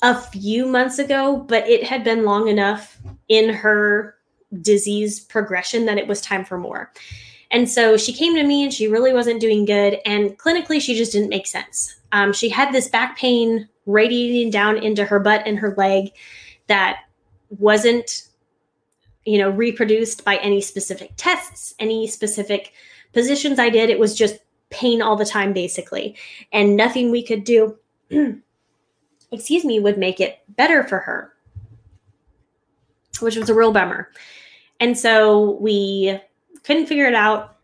a 0.03 0.21
few 0.21 0.67
months 0.67 0.99
ago, 0.99 1.37
but 1.49 1.69
it 1.69 1.85
had 1.85 2.05
been 2.05 2.25
long 2.25 2.49
enough 2.49 2.99
in 3.29 3.49
her 3.55 4.17
disease 4.61 5.21
progression 5.21 5.87
that 5.87 5.99
it 5.99 6.07
was 6.07 6.21
time 6.21 6.45
for 6.45 6.59
more. 6.59 6.93
And 7.51 7.71
so 7.71 7.97
she 7.97 8.13
came 8.13 8.35
to 8.35 8.43
me 8.43 8.65
and 8.65 8.73
she 8.73 8.89
really 8.89 9.13
wasn't 9.13 9.41
doing 9.41 9.65
good. 9.65 9.99
And 10.05 10.37
clinically, 10.37 10.81
she 10.81 10.97
just 10.97 11.13
didn't 11.13 11.31
make 11.31 11.47
sense. 11.47 11.95
Um, 12.11 12.33
she 12.33 12.49
had 12.49 12.73
this 12.73 12.89
back 12.89 13.17
pain 13.17 13.69
radiating 13.87 14.51
down 14.51 14.79
into 14.79 15.05
her 15.05 15.21
butt 15.21 15.43
and 15.47 15.59
her 15.59 15.75
leg 15.77 16.11
that 16.67 17.05
wasn't 17.51 18.29
you 19.25 19.39
know 19.39 19.51
reproduced 19.51 20.25
by 20.25 20.37
any 20.37 20.61
specific 20.61 21.13
tests 21.17 21.75
any 21.79 22.07
specific 22.07 22.73
positions 23.13 23.59
i 23.59 23.71
did. 23.71 23.91
It 23.91 23.99
was 23.99 24.15
just 24.15 24.39
pain 24.71 25.01
all 25.01 25.17
the 25.17 25.25
time 25.25 25.53
basically. 25.53 26.17
And 26.53 26.77
nothing 26.77 27.11
we 27.11 27.23
could 27.23 27.45
do 27.45 27.79
excuse 29.33 29.65
me 29.65 29.79
would 29.81 29.99
make 29.99 30.21
it 30.21 30.41
better 30.49 30.83
for 30.85 30.99
her 30.99 31.35
which 33.21 33.37
was 33.37 33.49
a 33.49 33.55
real 33.55 33.73
bummer. 33.73 34.11
And 34.81 34.99
so 34.99 35.53
we 35.61 36.19
couldn't 36.63 36.87
figure 36.87 37.07
it 37.07 37.15
out. 37.15 37.57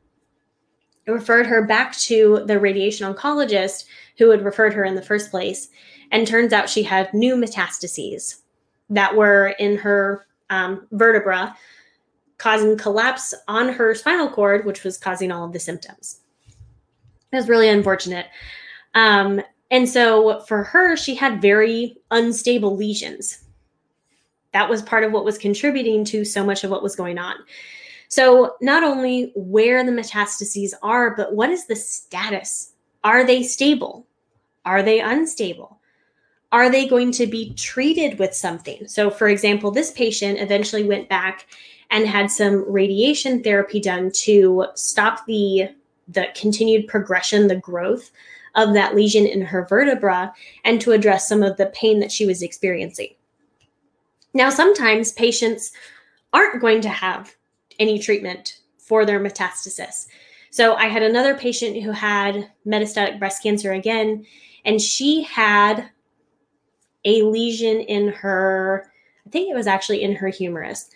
Referred 1.06 1.46
her 1.46 1.64
back 1.66 1.96
to 1.98 2.44
the 2.46 2.60
radiation 2.60 3.12
oncologist 3.12 3.84
who 4.18 4.30
had 4.30 4.44
referred 4.44 4.74
her 4.74 4.84
in 4.84 4.94
the 4.94 5.02
first 5.02 5.30
place. 5.30 5.68
And 6.12 6.26
turns 6.26 6.52
out 6.52 6.70
she 6.70 6.82
had 6.82 7.12
new 7.12 7.34
metastases 7.34 8.42
that 8.90 9.16
were 9.16 9.48
in 9.58 9.78
her 9.78 10.26
um, 10.50 10.86
vertebra, 10.92 11.56
causing 12.38 12.76
collapse 12.76 13.34
on 13.48 13.68
her 13.68 13.94
spinal 13.94 14.28
cord, 14.28 14.66
which 14.66 14.84
was 14.84 14.98
causing 14.98 15.30
all 15.30 15.44
of 15.44 15.52
the 15.52 15.60
symptoms. 15.60 16.20
It 17.32 17.36
was 17.36 17.48
really 17.48 17.68
unfortunate. 17.68 18.26
Um, 18.94 19.40
and 19.70 19.88
so 19.88 20.40
for 20.40 20.64
her, 20.64 20.96
she 20.96 21.14
had 21.14 21.40
very 21.40 21.96
unstable 22.10 22.76
lesions. 22.76 23.44
That 24.52 24.68
was 24.68 24.82
part 24.82 25.04
of 25.04 25.12
what 25.12 25.24
was 25.24 25.38
contributing 25.38 26.04
to 26.06 26.24
so 26.24 26.44
much 26.44 26.64
of 26.64 26.70
what 26.70 26.82
was 26.82 26.96
going 26.96 27.18
on. 27.18 27.36
So, 28.08 28.56
not 28.60 28.82
only 28.82 29.30
where 29.36 29.84
the 29.84 29.92
metastases 29.92 30.72
are, 30.82 31.14
but 31.14 31.32
what 31.32 31.50
is 31.50 31.66
the 31.66 31.76
status? 31.76 32.72
Are 33.04 33.24
they 33.24 33.44
stable? 33.44 34.08
Are 34.64 34.82
they 34.82 35.00
unstable? 35.00 35.79
Are 36.52 36.70
they 36.70 36.86
going 36.86 37.12
to 37.12 37.26
be 37.26 37.54
treated 37.54 38.18
with 38.18 38.34
something? 38.34 38.86
So, 38.88 39.10
for 39.10 39.28
example, 39.28 39.70
this 39.70 39.92
patient 39.92 40.40
eventually 40.40 40.84
went 40.84 41.08
back 41.08 41.46
and 41.90 42.06
had 42.06 42.30
some 42.30 42.70
radiation 42.70 43.42
therapy 43.42 43.80
done 43.80 44.10
to 44.12 44.66
stop 44.74 45.26
the 45.26 45.68
the 46.08 46.26
continued 46.34 46.88
progression, 46.88 47.46
the 47.46 47.54
growth 47.54 48.10
of 48.56 48.74
that 48.74 48.96
lesion 48.96 49.26
in 49.26 49.42
her 49.42 49.64
vertebra, 49.66 50.34
and 50.64 50.80
to 50.80 50.90
address 50.90 51.28
some 51.28 51.40
of 51.40 51.56
the 51.56 51.66
pain 51.66 52.00
that 52.00 52.10
she 52.10 52.26
was 52.26 52.42
experiencing. 52.42 53.14
Now, 54.34 54.50
sometimes 54.50 55.12
patients 55.12 55.70
aren't 56.32 56.60
going 56.60 56.80
to 56.80 56.88
have 56.88 57.36
any 57.78 58.00
treatment 58.00 58.58
for 58.76 59.06
their 59.06 59.20
metastasis. 59.20 60.08
So, 60.50 60.74
I 60.74 60.86
had 60.86 61.04
another 61.04 61.36
patient 61.36 61.80
who 61.80 61.92
had 61.92 62.50
metastatic 62.66 63.20
breast 63.20 63.40
cancer 63.40 63.70
again, 63.70 64.26
and 64.64 64.80
she 64.80 65.22
had 65.22 65.90
a 67.04 67.22
lesion 67.22 67.80
in 67.80 68.08
her, 68.08 68.90
I 69.26 69.30
think 69.30 69.50
it 69.50 69.56
was 69.56 69.66
actually 69.66 70.02
in 70.02 70.14
her 70.16 70.28
humerus. 70.28 70.90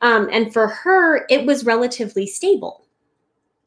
Um, 0.00 0.28
and 0.30 0.52
for 0.52 0.68
her, 0.68 1.26
it 1.30 1.46
was 1.46 1.64
relatively 1.64 2.26
stable 2.26 2.84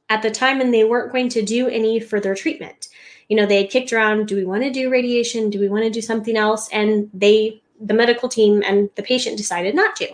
at 0.10 0.22
the 0.22 0.32
time, 0.32 0.62
and 0.62 0.74
they 0.74 0.84
weren't 0.84 1.12
going 1.12 1.30
to 1.30 1.42
do 1.42 1.68
any 1.68 2.00
further 2.00 2.36
treatment. 2.36 2.90
You 3.30 3.38
know, 3.38 3.46
they 3.46 3.62
had 3.62 3.72
kicked 3.72 3.94
around 3.94 4.28
do 4.28 4.36
we 4.36 4.46
want 4.46 4.64
to 4.64 4.72
do 4.72 4.90
radiation? 4.90 5.50
Do 5.50 5.60
we 5.60 5.70
want 5.70 5.84
to 5.84 5.90
do 5.90 6.02
something 6.02 6.36
else? 6.36 6.68
And 6.72 7.10
they, 7.14 7.62
the 7.80 7.94
medical 7.94 8.28
team 8.28 8.64
and 8.66 8.90
the 8.96 9.04
patient 9.04 9.38
decided 9.38 9.76
not 9.76 9.96
to, 9.98 10.08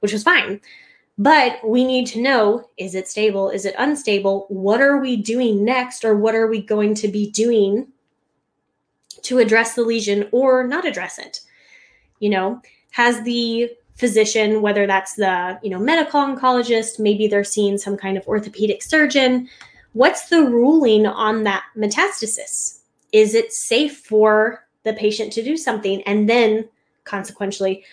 which 0.00 0.12
was 0.12 0.22
fine. 0.22 0.60
But 1.16 1.58
we 1.66 1.84
need 1.84 2.06
to 2.08 2.22
know 2.22 2.68
is 2.78 2.94
it 2.94 3.08
stable? 3.08 3.50
Is 3.50 3.66
it 3.66 3.74
unstable? 3.78 4.46
What 4.48 4.80
are 4.80 4.98
we 4.98 5.16
doing 5.16 5.64
next? 5.64 6.04
Or 6.04 6.16
what 6.16 6.34
are 6.34 6.46
we 6.46 6.62
going 6.62 6.94
to 6.94 7.08
be 7.08 7.30
doing 7.30 7.88
to 9.22 9.38
address 9.38 9.74
the 9.74 9.82
lesion 9.82 10.28
or 10.32 10.66
not 10.66 10.86
address 10.86 11.18
it? 11.18 11.40
You 12.18 12.30
know, 12.30 12.60
has 12.90 13.22
the 13.22 13.70
physician, 13.96 14.62
whether 14.62 14.86
that's 14.86 15.14
the, 15.14 15.58
you 15.62 15.70
know, 15.70 15.78
medical 15.78 16.20
oncologist, 16.20 16.98
maybe 16.98 17.28
they're 17.28 17.44
seeing 17.44 17.76
some 17.76 17.96
kind 17.96 18.16
of 18.16 18.26
orthopedic 18.26 18.82
surgeon, 18.82 19.48
what's 19.92 20.28
the 20.28 20.42
ruling 20.42 21.06
on 21.06 21.44
that 21.44 21.64
metastasis? 21.76 22.80
Is 23.12 23.34
it 23.34 23.52
safe 23.52 23.98
for 23.98 24.64
the 24.84 24.94
patient 24.94 25.32
to 25.34 25.42
do 25.42 25.56
something? 25.56 26.02
And 26.02 26.28
then 26.28 26.68
consequentially, 27.04 27.84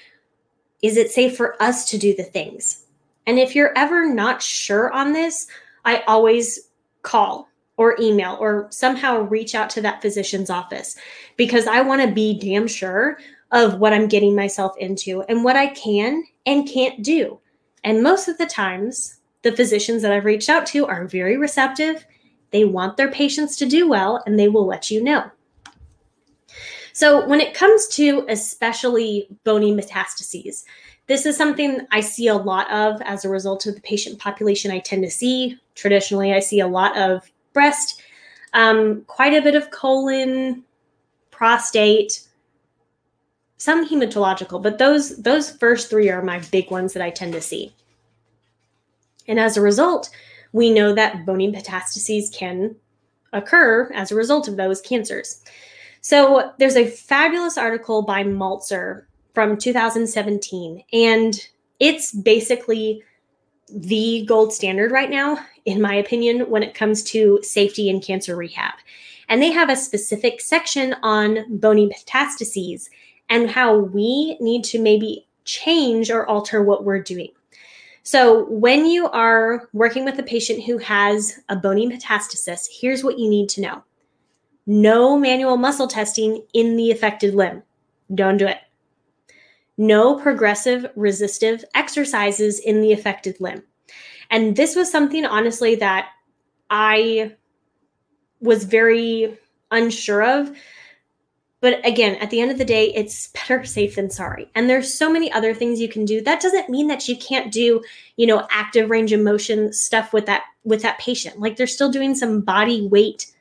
is 0.82 0.96
it 0.96 1.12
safe 1.12 1.36
for 1.36 1.62
us 1.62 1.90
to 1.90 1.98
do 1.98 2.16
the 2.16 2.24
things? 2.24 2.86
And 3.26 3.38
if 3.40 3.56
you're 3.56 3.78
ever 3.78 4.08
not 4.08 4.42
sure 4.42 4.92
on 4.94 5.12
this, 5.12 5.48
I 5.84 6.04
always 6.08 6.70
call 7.02 7.50
or 7.78 7.96
email 8.00 8.38
or 8.40 8.68
somehow 8.72 9.22
reach 9.22 9.56
out 9.56 9.70
to 9.70 9.82
that 9.82 10.02
physician's 10.02 10.50
office 10.50 10.96
because 11.38 11.68
I 11.68 11.82
want 11.82 12.02
to 12.02 12.12
be 12.12 12.38
damn 12.38 12.68
sure 12.68 13.20
of 13.52 13.80
what 13.80 13.94
I'm 13.94 14.08
getting 14.08 14.36
myself 14.36 14.76
into 14.78 15.22
and 15.24 15.44
what 15.44 15.56
I 15.56 15.68
can 15.68 16.24
and 16.46 16.68
can't 16.68 17.04
do. 17.04 17.40
And 17.84 18.04
most 18.04 18.28
of 18.28 18.38
the 18.38 18.46
times, 18.46 19.20
the 19.44 19.56
physicians 19.56 20.02
that 20.02 20.12
I've 20.12 20.26
reached 20.26 20.50
out 20.50 20.66
to 20.68 20.86
are 20.88 21.08
very 21.08 21.38
receptive. 21.38 22.06
They 22.52 22.66
want 22.66 22.98
their 22.98 23.12
patients 23.12 23.56
to 23.58 23.66
do 23.66 23.88
well 23.88 24.22
and 24.26 24.38
they 24.38 24.50
will 24.50 24.66
let 24.66 24.92
you 24.92 25.04
know. 25.04 25.30
So, 26.92 27.28
when 27.28 27.42
it 27.42 27.54
comes 27.54 27.88
to 27.90 28.26
especially 28.28 29.28
bony 29.44 29.72
metastases, 29.72 30.64
this 31.06 31.28
is 31.28 31.38
something 31.38 31.82
I 31.92 32.02
see 32.02 32.28
a 32.28 32.36
lot 32.36 32.70
of 32.72 33.00
as 33.04 33.24
a 33.24 33.30
result 33.30 33.68
of 33.68 33.76
the 33.76 33.82
patient 33.82 34.20
population 34.20 34.72
I 34.72 34.80
tend 34.80 35.04
to 35.04 35.12
see. 35.12 35.60
Traditionally, 35.76 36.34
I 36.34 36.40
see 36.40 36.60
a 36.60 36.68
lot 36.68 36.98
of 36.98 37.32
breast, 37.58 38.04
um, 38.54 39.04
quite 39.08 39.34
a 39.34 39.42
bit 39.42 39.56
of 39.56 39.72
colon, 39.72 40.64
prostate, 41.32 42.28
some 43.58 43.90
hematological, 43.90 44.62
but 44.62 44.78
those 44.78 45.18
those 45.18 45.50
first 45.50 45.90
three 45.90 46.08
are 46.12 46.22
my 46.22 46.38
big 46.52 46.70
ones 46.70 46.94
that 46.94 47.02
I 47.02 47.10
tend 47.10 47.34
to 47.34 47.42
see. 47.42 47.74
And 49.28 49.40
as 49.40 49.58
a 49.58 49.62
result, 49.62 50.12
we 50.54 50.70
know 50.70 50.94
that 50.94 51.26
bony 51.26 51.52
metastases 51.52 52.32
can 52.32 52.76
occur 53.34 53.92
as 53.96 54.12
a 54.12 54.16
result 54.16 54.48
of 54.48 54.56
those 54.56 54.80
cancers. 54.80 55.44
So 56.02 56.52
there's 56.60 56.78
a 56.78 56.86
fabulous 56.86 57.58
article 57.58 58.04
by 58.04 58.24
Maltser 58.24 59.06
from 59.34 59.58
2017, 59.58 60.84
and 60.94 61.34
it's 61.80 62.14
basically 62.14 63.02
the 63.70 64.26
gold 64.28 64.54
standard 64.54 64.92
right 64.92 65.10
now, 65.10 65.40
in 65.66 65.82
my 65.82 65.96
opinion, 65.96 66.50
when 66.50 66.64
it 66.64 66.74
comes 66.74 67.04
to 67.04 67.40
safety 67.44 67.90
in 67.90 68.02
cancer 68.02 68.36
rehab. 68.36 68.76
And 69.30 69.42
they 69.42 69.52
have 69.52 69.70
a 69.70 69.76
specific 69.76 70.40
section 70.40 70.96
on 71.04 71.58
bony 71.58 71.90
metastases 71.90 72.90
and 73.30 73.50
how 73.50 73.78
we 73.78 74.38
need 74.40 74.64
to 74.66 74.82
maybe 74.82 75.28
change 75.44 76.10
or 76.10 76.26
alter 76.28 76.64
what 76.64 76.86
we're 76.86 77.02
doing. 77.02 77.30
So, 78.04 78.46
when 78.46 78.86
you 78.86 79.10
are 79.10 79.68
working 79.74 80.06
with 80.06 80.18
a 80.18 80.24
patient 80.24 80.64
who 80.64 80.78
has 80.78 81.40
a 81.50 81.58
bony 81.58 81.86
metastasis, 81.90 82.66
here's 82.80 83.04
what 83.04 83.20
you 83.20 83.30
need 83.30 83.50
to 83.50 83.62
know 83.62 83.84
no 84.66 85.18
manual 85.18 85.58
muscle 85.58 85.88
testing 85.88 86.46
in 86.54 86.78
the 86.78 86.92
affected 86.92 87.36
limb. 87.36 87.64
Don't 88.16 88.38
do 88.38 88.48
it 88.48 88.60
no 89.78 90.20
progressive 90.20 90.86
resistive 90.96 91.64
exercises 91.76 92.60
in 92.60 92.82
the 92.82 92.92
affected 92.92 93.40
limb. 93.40 93.64
And 94.30 94.56
this 94.56 94.76
was 94.76 94.92
something, 94.92 95.26
honestly, 95.26 95.76
that 95.76 96.10
I 96.70 97.36
was 98.42 98.64
very 98.66 99.38
unsure 99.72 100.24
of. 100.24 100.56
But 101.60 101.84
again, 101.86 102.16
at 102.18 102.30
the 102.30 102.40
end 102.40 102.52
of 102.52 102.60
the 102.60 102.66
day, 102.66 102.94
it's 102.94 103.30
better 103.30 103.64
safe 103.66 103.96
than 103.96 104.12
sorry. 104.12 104.50
And 104.54 104.70
there's 104.70 104.94
so 104.94 105.12
many 105.12 105.32
other 105.32 105.54
things 105.54 105.80
you 105.80 105.90
can 105.90 106.06
do. 106.06 106.22
That 106.22 106.42
doesn't 106.42 106.70
mean 106.70 106.88
that 106.88 107.08
you 107.08 107.18
can't 107.18 107.52
do, 107.52 107.84
you 108.16 108.28
know, 108.28 108.48
active 108.52 108.90
range 108.90 109.12
of 109.12 109.22
motion 109.22 109.74
stuff 109.74 110.14
with 110.14 110.28
that 110.28 110.44
with 110.66 110.84
that 110.84 111.00
patient. 111.00 111.40
Like 111.40 111.56
they're 111.56 111.66
still 111.66 111.92
doing 111.92 112.14
some 112.14 112.42
body 112.42 112.86
weight 112.86 113.34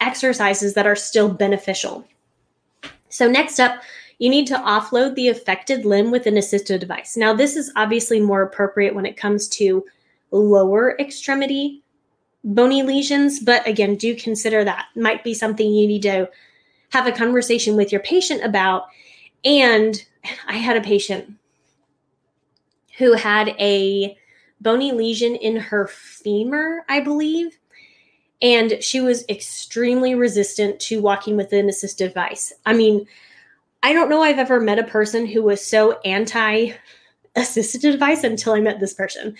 exercises 0.00 0.72
that 0.74 0.86
are 0.86 0.96
still 0.96 1.28
beneficial. 1.28 2.06
So 3.10 3.28
next 3.28 3.60
up, 3.60 3.82
you 4.20 4.28
need 4.28 4.46
to 4.46 4.54
offload 4.54 5.14
the 5.14 5.28
affected 5.28 5.86
limb 5.86 6.10
with 6.10 6.26
an 6.26 6.34
assistive 6.34 6.78
device. 6.78 7.16
Now, 7.16 7.32
this 7.32 7.56
is 7.56 7.72
obviously 7.74 8.20
more 8.20 8.42
appropriate 8.42 8.94
when 8.94 9.06
it 9.06 9.16
comes 9.16 9.48
to 9.48 9.84
lower 10.30 10.94
extremity 11.00 11.82
bony 12.44 12.82
lesions, 12.82 13.40
but 13.40 13.66
again, 13.66 13.96
do 13.96 14.14
consider 14.14 14.62
that 14.62 14.86
might 14.94 15.24
be 15.24 15.32
something 15.32 15.72
you 15.72 15.86
need 15.86 16.02
to 16.02 16.28
have 16.90 17.06
a 17.06 17.12
conversation 17.12 17.76
with 17.76 17.92
your 17.92 18.02
patient 18.02 18.44
about. 18.44 18.88
And 19.42 20.04
I 20.46 20.58
had 20.58 20.76
a 20.76 20.82
patient 20.82 21.32
who 22.98 23.14
had 23.14 23.48
a 23.58 24.18
bony 24.60 24.92
lesion 24.92 25.34
in 25.34 25.56
her 25.56 25.86
femur, 25.86 26.84
I 26.90 27.00
believe. 27.00 27.58
And 28.42 28.82
she 28.82 29.00
was 29.00 29.24
extremely 29.30 30.14
resistant 30.14 30.78
to 30.80 31.00
walking 31.00 31.38
with 31.38 31.54
an 31.54 31.68
assistive 31.68 32.08
device. 32.08 32.52
I 32.66 32.74
mean, 32.74 33.06
I 33.82 33.92
don't 33.92 34.10
know 34.10 34.22
I've 34.22 34.38
ever 34.38 34.60
met 34.60 34.78
a 34.78 34.84
person 34.84 35.26
who 35.26 35.42
was 35.42 35.64
so 35.64 35.98
anti 36.00 36.72
assisted 37.36 37.82
device 37.82 38.24
until 38.24 38.52
I 38.52 38.60
met 38.60 38.80
this 38.80 38.94
person. 38.94 39.36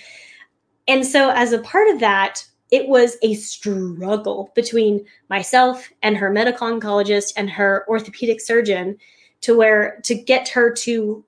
And 0.88 1.06
so, 1.06 1.30
as 1.30 1.52
a 1.52 1.58
part 1.58 1.88
of 1.88 2.00
that, 2.00 2.44
it 2.70 2.88
was 2.88 3.16
a 3.22 3.34
struggle 3.34 4.52
between 4.54 5.04
myself 5.28 5.90
and 6.02 6.16
her 6.16 6.30
medical 6.30 6.68
oncologist 6.68 7.32
and 7.36 7.50
her 7.50 7.84
orthopedic 7.88 8.40
surgeon 8.40 8.96
to 9.42 9.56
where 9.56 10.00
to 10.04 10.14
get 10.14 10.48
her 10.48 10.72
to 10.72 11.24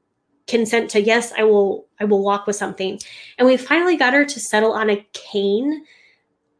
consent 0.48 0.90
to 0.90 1.00
yes 1.00 1.32
i 1.38 1.44
will 1.44 1.86
i 2.00 2.04
will 2.04 2.22
walk 2.22 2.46
with 2.46 2.56
something. 2.56 2.98
And 3.38 3.46
we 3.46 3.56
finally 3.56 3.96
got 3.96 4.14
her 4.14 4.24
to 4.24 4.40
settle 4.40 4.72
on 4.72 4.90
a 4.90 5.06
cane. 5.12 5.84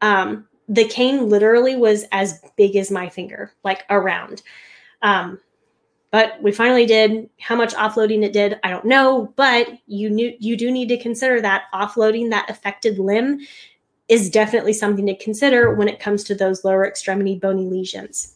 Um 0.01 0.47
the 0.69 0.85
cane 0.85 1.29
literally 1.29 1.75
was 1.75 2.05
as 2.11 2.39
big 2.57 2.75
as 2.75 2.89
my 2.89 3.09
finger 3.09 3.53
like 3.63 3.83
around. 3.89 4.41
Um 5.01 5.39
but 6.13 6.39
we 6.43 6.51
finally 6.51 6.85
did. 6.85 7.27
How 7.39 7.55
much 7.55 7.73
offloading 7.73 8.23
it 8.23 8.31
did 8.31 8.59
i 8.63 8.69
don't 8.69 8.85
know 8.85 9.33
but 9.35 9.67
you 9.87 10.09
knew 10.09 10.33
you 10.39 10.55
do 10.55 10.71
need 10.71 10.87
to 10.87 10.97
consider 10.97 11.41
that 11.41 11.63
offloading 11.73 12.29
that 12.29 12.49
affected 12.49 12.99
limb 12.99 13.39
is 14.07 14.29
definitely 14.29 14.71
something 14.73 15.05
to 15.07 15.17
consider 15.17 15.73
when 15.73 15.89
it 15.89 15.99
comes 15.99 16.23
to 16.23 16.35
those 16.35 16.63
lower 16.63 16.85
extremity 16.85 17.35
bony 17.35 17.65
lesions. 17.65 18.35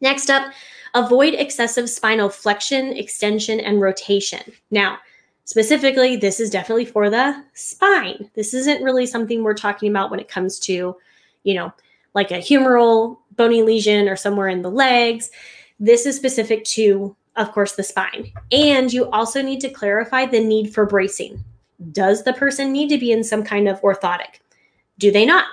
Next 0.00 0.30
up 0.30 0.52
avoid 0.94 1.34
excessive 1.34 1.90
spinal 1.90 2.28
flexion 2.28 2.92
extension 2.96 3.58
and 3.58 3.80
rotation. 3.80 4.52
Now 4.70 4.98
specifically 5.44 6.16
this 6.16 6.38
is 6.38 6.50
definitely 6.50 6.84
for 6.84 7.10
the 7.10 7.42
spine. 7.54 8.30
This 8.34 8.54
isn't 8.54 8.84
really 8.84 9.06
something 9.06 9.42
we're 9.42 9.54
talking 9.54 9.90
about 9.90 10.10
when 10.10 10.20
it 10.20 10.28
comes 10.28 10.60
to 10.60 10.96
you 11.42 11.54
know 11.54 11.72
like 12.14 12.30
a 12.30 12.38
humeral 12.38 13.18
bony 13.36 13.62
lesion 13.62 14.08
or 14.08 14.16
somewhere 14.16 14.48
in 14.48 14.62
the 14.62 14.70
legs 14.70 15.30
this 15.78 16.06
is 16.06 16.16
specific 16.16 16.64
to, 16.64 17.16
of 17.36 17.52
course, 17.52 17.72
the 17.72 17.82
spine. 17.82 18.32
And 18.50 18.92
you 18.92 19.10
also 19.10 19.42
need 19.42 19.60
to 19.60 19.70
clarify 19.70 20.26
the 20.26 20.40
need 20.40 20.74
for 20.74 20.86
bracing. 20.86 21.44
Does 21.92 22.24
the 22.24 22.32
person 22.32 22.72
need 22.72 22.88
to 22.88 22.98
be 22.98 23.12
in 23.12 23.22
some 23.22 23.44
kind 23.44 23.68
of 23.68 23.80
orthotic? 23.82 24.40
Do 24.98 25.12
they 25.12 25.24
not? 25.24 25.46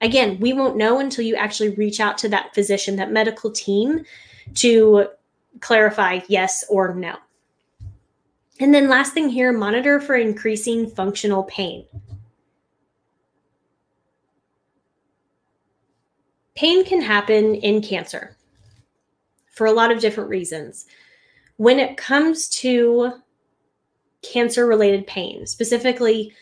Again, 0.00 0.38
we 0.40 0.52
won't 0.52 0.76
know 0.76 1.00
until 1.00 1.24
you 1.24 1.34
actually 1.36 1.70
reach 1.70 2.00
out 2.00 2.18
to 2.18 2.28
that 2.28 2.54
physician, 2.54 2.96
that 2.96 3.12
medical 3.12 3.50
team 3.50 4.04
to 4.54 5.08
clarify 5.60 6.20
yes 6.28 6.64
or 6.68 6.94
no. 6.94 7.16
And 8.60 8.72
then, 8.72 8.88
last 8.88 9.12
thing 9.12 9.28
here 9.28 9.52
monitor 9.52 10.00
for 10.00 10.14
increasing 10.14 10.88
functional 10.88 11.44
pain. 11.44 11.84
Pain 16.54 16.84
can 16.84 17.00
happen 17.00 17.56
in 17.56 17.80
cancer 17.80 18.36
for 19.52 19.66
a 19.66 19.72
lot 19.72 19.90
of 19.90 20.00
different 20.00 20.28
reasons. 20.28 20.86
When 21.56 21.78
it 21.78 21.96
comes 21.96 22.48
to 22.60 23.12
cancer 24.22 24.66
related 24.66 25.06
pain, 25.06 25.46
specifically 25.46 26.32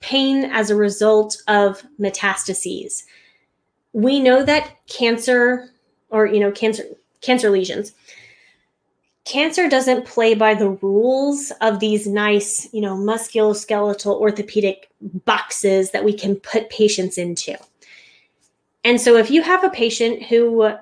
pain 0.00 0.44
as 0.44 0.70
a 0.70 0.76
result 0.76 1.40
of 1.48 1.82
metastases, 1.98 3.04
we 3.92 4.20
know 4.20 4.42
that 4.42 4.76
cancer 4.88 5.70
or 6.10 6.26
you 6.26 6.40
know 6.40 6.50
cancer 6.50 6.84
cancer 7.20 7.50
lesions 7.50 7.92
cancer 9.24 9.68
doesn't 9.68 10.04
play 10.04 10.34
by 10.34 10.54
the 10.54 10.70
rules 10.82 11.50
of 11.60 11.80
these 11.80 12.06
nice, 12.06 12.68
you 12.72 12.80
know, 12.80 12.94
musculoskeletal 12.94 14.20
orthopedic 14.20 14.90
boxes 15.24 15.90
that 15.90 16.04
we 16.04 16.12
can 16.12 16.36
put 16.36 16.70
patients 16.70 17.18
into. 17.18 17.56
And 18.84 19.00
so 19.00 19.16
if 19.16 19.30
you 19.30 19.42
have 19.42 19.64
a 19.64 19.70
patient 19.70 20.24
who 20.24 20.74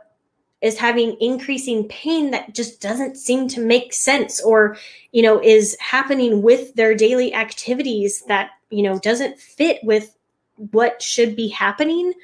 is 0.62 0.78
having 0.78 1.16
increasing 1.20 1.88
pain 1.88 2.30
that 2.30 2.54
just 2.54 2.80
doesn't 2.80 3.16
seem 3.16 3.48
to 3.48 3.60
make 3.60 3.92
sense 3.92 4.40
or 4.40 4.76
you 5.10 5.20
know 5.20 5.42
is 5.42 5.76
happening 5.80 6.40
with 6.40 6.74
their 6.74 6.94
daily 6.94 7.34
activities 7.34 8.22
that 8.28 8.50
you 8.70 8.82
know 8.82 8.98
doesn't 9.00 9.38
fit 9.38 9.80
with 9.82 10.16
what 10.70 11.02
should 11.02 11.36
be 11.36 11.48
happening 11.48 12.14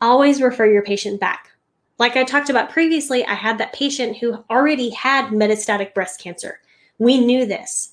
always 0.00 0.42
refer 0.42 0.66
your 0.66 0.82
patient 0.82 1.20
back. 1.20 1.50
Like 1.98 2.16
i 2.16 2.24
talked 2.24 2.50
about 2.50 2.70
previously 2.70 3.24
i 3.24 3.34
had 3.34 3.58
that 3.58 3.72
patient 3.72 4.16
who 4.16 4.44
already 4.50 4.90
had 4.90 5.26
metastatic 5.26 5.94
breast 5.94 6.20
cancer. 6.20 6.60
We 6.98 7.24
knew 7.24 7.46
this. 7.46 7.90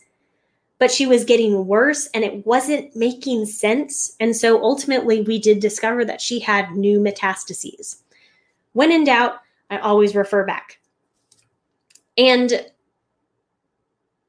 But 0.79 0.91
she 0.91 1.05
was 1.05 1.25
getting 1.25 1.67
worse 1.67 2.09
and 2.11 2.23
it 2.23 2.43
wasn't 2.45 2.95
making 2.95 3.45
sense. 3.45 4.15
And 4.19 4.35
so 4.35 4.63
ultimately 4.63 5.21
we 5.21 5.37
did 5.37 5.59
discover 5.59 6.03
that 6.05 6.21
she 6.21 6.39
had 6.39 6.71
new 6.71 6.99
metastases 6.99 8.00
when 8.73 8.91
in 8.91 9.03
doubt, 9.03 9.39
I 9.69 9.77
always 9.79 10.15
refer 10.15 10.45
back. 10.45 10.79
And 12.17 12.65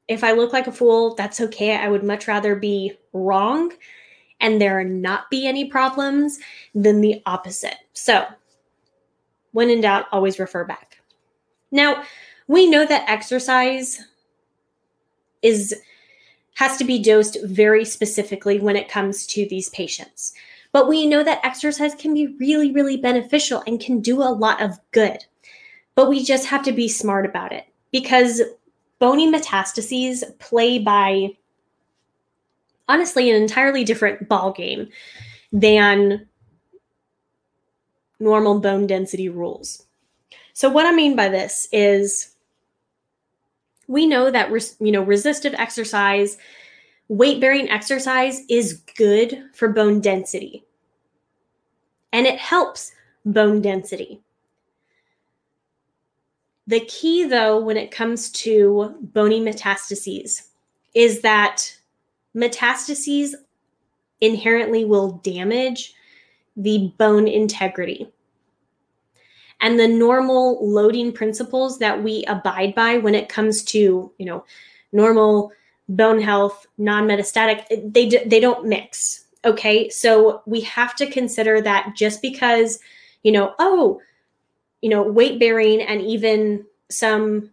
if 0.07 0.23
I 0.23 0.33
look 0.33 0.53
like 0.53 0.67
a 0.67 0.71
fool, 0.71 1.15
that's 1.15 1.41
okay. 1.41 1.75
I 1.75 1.87
would 1.87 2.03
much 2.03 2.27
rather 2.27 2.55
be 2.55 2.93
wrong 3.13 3.71
and 4.39 4.61
there 4.61 4.83
not 4.83 5.29
be 5.29 5.47
any 5.47 5.65
problems 5.65 6.39
than 6.75 7.01
the 7.01 7.21
opposite. 7.25 7.77
So, 7.93 8.25
when 9.51 9.69
in 9.69 9.81
doubt, 9.81 10.05
always 10.11 10.39
refer 10.39 10.65
back. 10.65 10.99
Now, 11.71 12.03
we 12.47 12.69
know 12.69 12.85
that 12.85 13.09
exercise 13.09 14.01
is 15.41 15.73
has 16.55 16.77
to 16.77 16.83
be 16.83 17.01
dosed 17.01 17.37
very 17.43 17.83
specifically 17.83 18.59
when 18.59 18.75
it 18.75 18.89
comes 18.89 19.25
to 19.25 19.47
these 19.47 19.69
patients. 19.69 20.33
But 20.73 20.89
we 20.89 21.05
know 21.05 21.23
that 21.23 21.45
exercise 21.45 21.95
can 21.95 22.13
be 22.13 22.35
really, 22.39 22.71
really 22.71 22.97
beneficial 22.97 23.63
and 23.65 23.79
can 23.79 24.01
do 24.01 24.21
a 24.21 24.33
lot 24.33 24.61
of 24.61 24.79
good. 24.91 25.23
But 25.95 26.09
we 26.09 26.23
just 26.23 26.47
have 26.47 26.63
to 26.63 26.73
be 26.73 26.89
smart 26.89 27.25
about 27.25 27.53
it 27.53 27.65
because 27.91 28.41
bony 28.99 29.31
metastases 29.31 30.23
play 30.39 30.79
by 30.79 31.37
honestly 32.89 33.29
an 33.29 33.41
entirely 33.41 33.83
different 33.83 34.27
ball 34.27 34.51
game 34.51 34.89
than 35.51 36.27
normal 38.19 38.59
bone 38.59 38.87
density 38.87 39.29
rules. 39.29 39.85
So 40.53 40.69
what 40.69 40.85
I 40.85 40.91
mean 40.91 41.15
by 41.15 41.29
this 41.29 41.67
is 41.71 42.35
we 43.87 44.05
know 44.05 44.31
that 44.31 44.49
you 44.79 44.91
know 44.91 45.03
resistive 45.03 45.53
exercise 45.55 46.37
weight 47.07 47.41
bearing 47.41 47.69
exercise 47.69 48.41
is 48.49 48.81
good 48.97 49.49
for 49.53 49.69
bone 49.69 49.99
density 50.01 50.65
and 52.13 52.25
it 52.25 52.37
helps 52.37 52.93
bone 53.25 53.61
density. 53.61 54.21
The 56.67 56.81
key, 56.81 57.25
though, 57.25 57.59
when 57.59 57.75
it 57.75 57.91
comes 57.91 58.31
to 58.31 58.95
bony 59.01 59.41
metastases, 59.41 60.47
is 60.93 61.21
that 61.21 61.75
metastases 62.35 63.33
inherently 64.21 64.85
will 64.85 65.13
damage 65.23 65.93
the 66.55 66.93
bone 66.97 67.27
integrity. 67.27 68.09
And 69.59 69.79
the 69.79 69.87
normal 69.87 70.65
loading 70.65 71.11
principles 71.11 71.79
that 71.79 72.01
we 72.01 72.23
abide 72.25 72.75
by 72.75 72.97
when 72.97 73.15
it 73.15 73.27
comes 73.27 73.63
to, 73.65 74.11
you 74.17 74.25
know, 74.25 74.45
normal 74.91 75.51
bone 75.89 76.21
health, 76.21 76.65
non-metastatic, 76.77 77.93
they 77.93 78.07
they 78.25 78.39
don't 78.39 78.65
mix. 78.65 79.25
Okay? 79.45 79.89
So 79.89 80.41
we 80.45 80.61
have 80.61 80.95
to 80.95 81.09
consider 81.09 81.61
that 81.61 81.93
just 81.95 82.21
because, 82.21 82.79
you 83.23 83.31
know, 83.31 83.53
oh, 83.59 84.01
you 84.81 84.89
know, 84.89 85.03
weight 85.03 85.39
bearing 85.39 85.81
and 85.81 86.01
even 86.01 86.65
some 86.89 87.51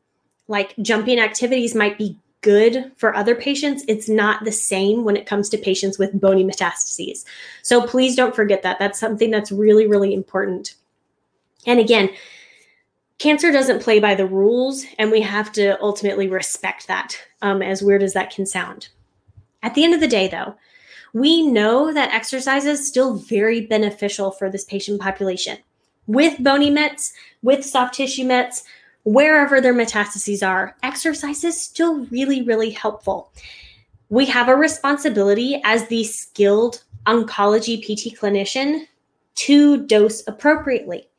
like 0.49 0.75
jumping 0.83 1.19
activities 1.19 1.75
might 1.75 1.97
be 1.97 2.19
good 2.43 2.91
for 2.97 3.15
other 3.15 3.35
patients, 3.35 3.85
it's 3.87 4.09
not 4.09 4.45
the 4.45 4.53
same 4.53 5.05
when 5.05 5.17
it 5.17 5.27
comes 5.27 5.49
to 5.49 5.59
patients 5.59 5.99
with 5.99 6.19
bony 6.19 6.45
metastases. 6.45 7.25
So 7.63 7.87
please 7.87 8.17
don't 8.17 8.35
forget 8.35 8.63
that. 8.63 8.79
That's 8.79 8.99
something 8.99 9.31
that's 9.31 9.53
really, 9.53 9.87
really 9.87 10.15
important. 10.15 10.75
And 11.67 11.79
again, 11.79 12.11
cancer 13.21 13.53
doesn't 13.53 13.83
play 13.83 14.01
by 14.01 14.15
the 14.15 14.27
rules, 14.27 14.85
and 14.99 15.13
we 15.13 15.21
have 15.21 15.53
to 15.53 15.81
ultimately 15.81 16.27
respect 16.27 16.89
that, 16.89 17.17
um, 17.43 17.63
as 17.63 17.83
weird 17.83 18.03
as 18.03 18.15
that 18.15 18.35
can 18.35 18.47
sound. 18.47 18.89
At 19.63 19.75
the 19.75 19.85
end 19.85 19.95
of 19.95 20.01
the 20.01 20.09
day, 20.09 20.27
though, 20.27 20.57
we 21.13 21.43
know 21.43 21.93
that 21.93 22.15
exercise 22.15 22.65
is 22.65 22.89
still 22.89 23.15
very 23.15 23.61
beneficial 23.67 24.31
for 24.31 24.49
this 24.49 24.65
patient 24.65 25.01
population. 25.01 25.59
With 26.07 26.43
bony 26.43 26.71
mets, 26.71 27.13
with 27.43 27.65
soft 27.65 27.95
tissue 27.95 28.25
mets, 28.25 28.65
wherever 29.05 29.61
their 29.61 29.75
metastases 29.75 30.47
are, 30.47 30.77
exercise 30.83 31.45
is 31.45 31.61
still 31.61 32.07
really, 32.07 32.43
really 32.43 32.71
helpful. 32.71 33.33
We 34.09 34.25
have 34.27 34.49
a 34.49 34.57
responsibility 34.57 35.61
as 35.63 35.87
the 35.89 36.05
skilled 36.05 36.85
oncology 37.07 37.83
PT 37.83 38.19
clinician 38.19 38.87
to 39.37 39.87
dose 39.87 40.27
appropriately. 40.27 41.10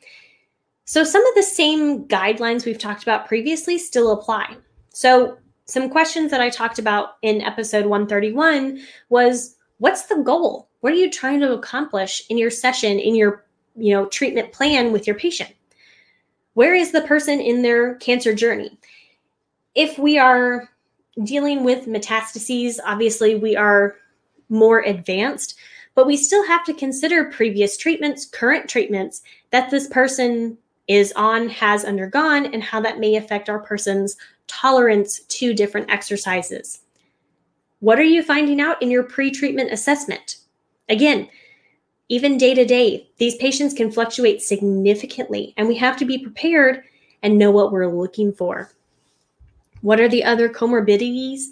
So, 0.91 1.05
some 1.05 1.25
of 1.25 1.35
the 1.35 1.43
same 1.43 2.03
guidelines 2.03 2.65
we've 2.65 2.77
talked 2.77 3.01
about 3.01 3.25
previously 3.25 3.77
still 3.77 4.11
apply. 4.11 4.57
So, 4.89 5.37
some 5.63 5.89
questions 5.89 6.31
that 6.31 6.41
I 6.41 6.49
talked 6.49 6.79
about 6.79 7.15
in 7.21 7.39
episode 7.39 7.85
131 7.85 8.81
was 9.07 9.55
What's 9.77 10.07
the 10.07 10.17
goal? 10.17 10.67
What 10.81 10.91
are 10.91 10.97
you 10.97 11.09
trying 11.09 11.39
to 11.39 11.53
accomplish 11.53 12.23
in 12.29 12.37
your 12.37 12.49
session, 12.49 12.99
in 12.99 13.15
your 13.15 13.45
you 13.77 13.93
know 13.93 14.07
treatment 14.07 14.51
plan 14.51 14.91
with 14.91 15.07
your 15.07 15.15
patient? 15.15 15.51
Where 16.55 16.75
is 16.75 16.91
the 16.91 16.99
person 16.99 17.39
in 17.39 17.61
their 17.61 17.95
cancer 17.95 18.33
journey? 18.33 18.77
If 19.75 19.97
we 19.97 20.17
are 20.17 20.67
dealing 21.23 21.63
with 21.63 21.85
metastases, 21.85 22.79
obviously 22.85 23.35
we 23.35 23.55
are 23.55 23.95
more 24.49 24.81
advanced, 24.81 25.57
but 25.95 26.05
we 26.05 26.17
still 26.17 26.45
have 26.47 26.65
to 26.65 26.73
consider 26.73 27.31
previous 27.31 27.77
treatments, 27.77 28.25
current 28.25 28.69
treatments 28.69 29.21
that 29.51 29.71
this 29.71 29.87
person 29.87 30.57
is 30.87 31.13
on, 31.15 31.49
has 31.49 31.85
undergone, 31.85 32.47
and 32.47 32.63
how 32.63 32.81
that 32.81 32.99
may 32.99 33.15
affect 33.15 33.49
our 33.49 33.59
person's 33.59 34.17
tolerance 34.47 35.21
to 35.21 35.53
different 35.53 35.89
exercises. 35.89 36.81
What 37.79 37.99
are 37.99 38.03
you 38.03 38.21
finding 38.21 38.61
out 38.61 38.81
in 38.81 38.91
your 38.91 39.03
pre 39.03 39.31
treatment 39.31 39.71
assessment? 39.71 40.37
Again, 40.89 41.29
even 42.09 42.37
day 42.37 42.53
to 42.53 42.65
day, 42.65 43.09
these 43.17 43.35
patients 43.35 43.73
can 43.73 43.91
fluctuate 43.91 44.41
significantly, 44.41 45.53
and 45.55 45.67
we 45.67 45.77
have 45.77 45.95
to 45.97 46.05
be 46.05 46.17
prepared 46.17 46.83
and 47.23 47.37
know 47.37 47.51
what 47.51 47.71
we're 47.71 47.87
looking 47.87 48.33
for. 48.33 48.71
What 49.81 49.99
are 49.99 50.09
the 50.09 50.23
other 50.23 50.49
comorbidities, 50.49 51.45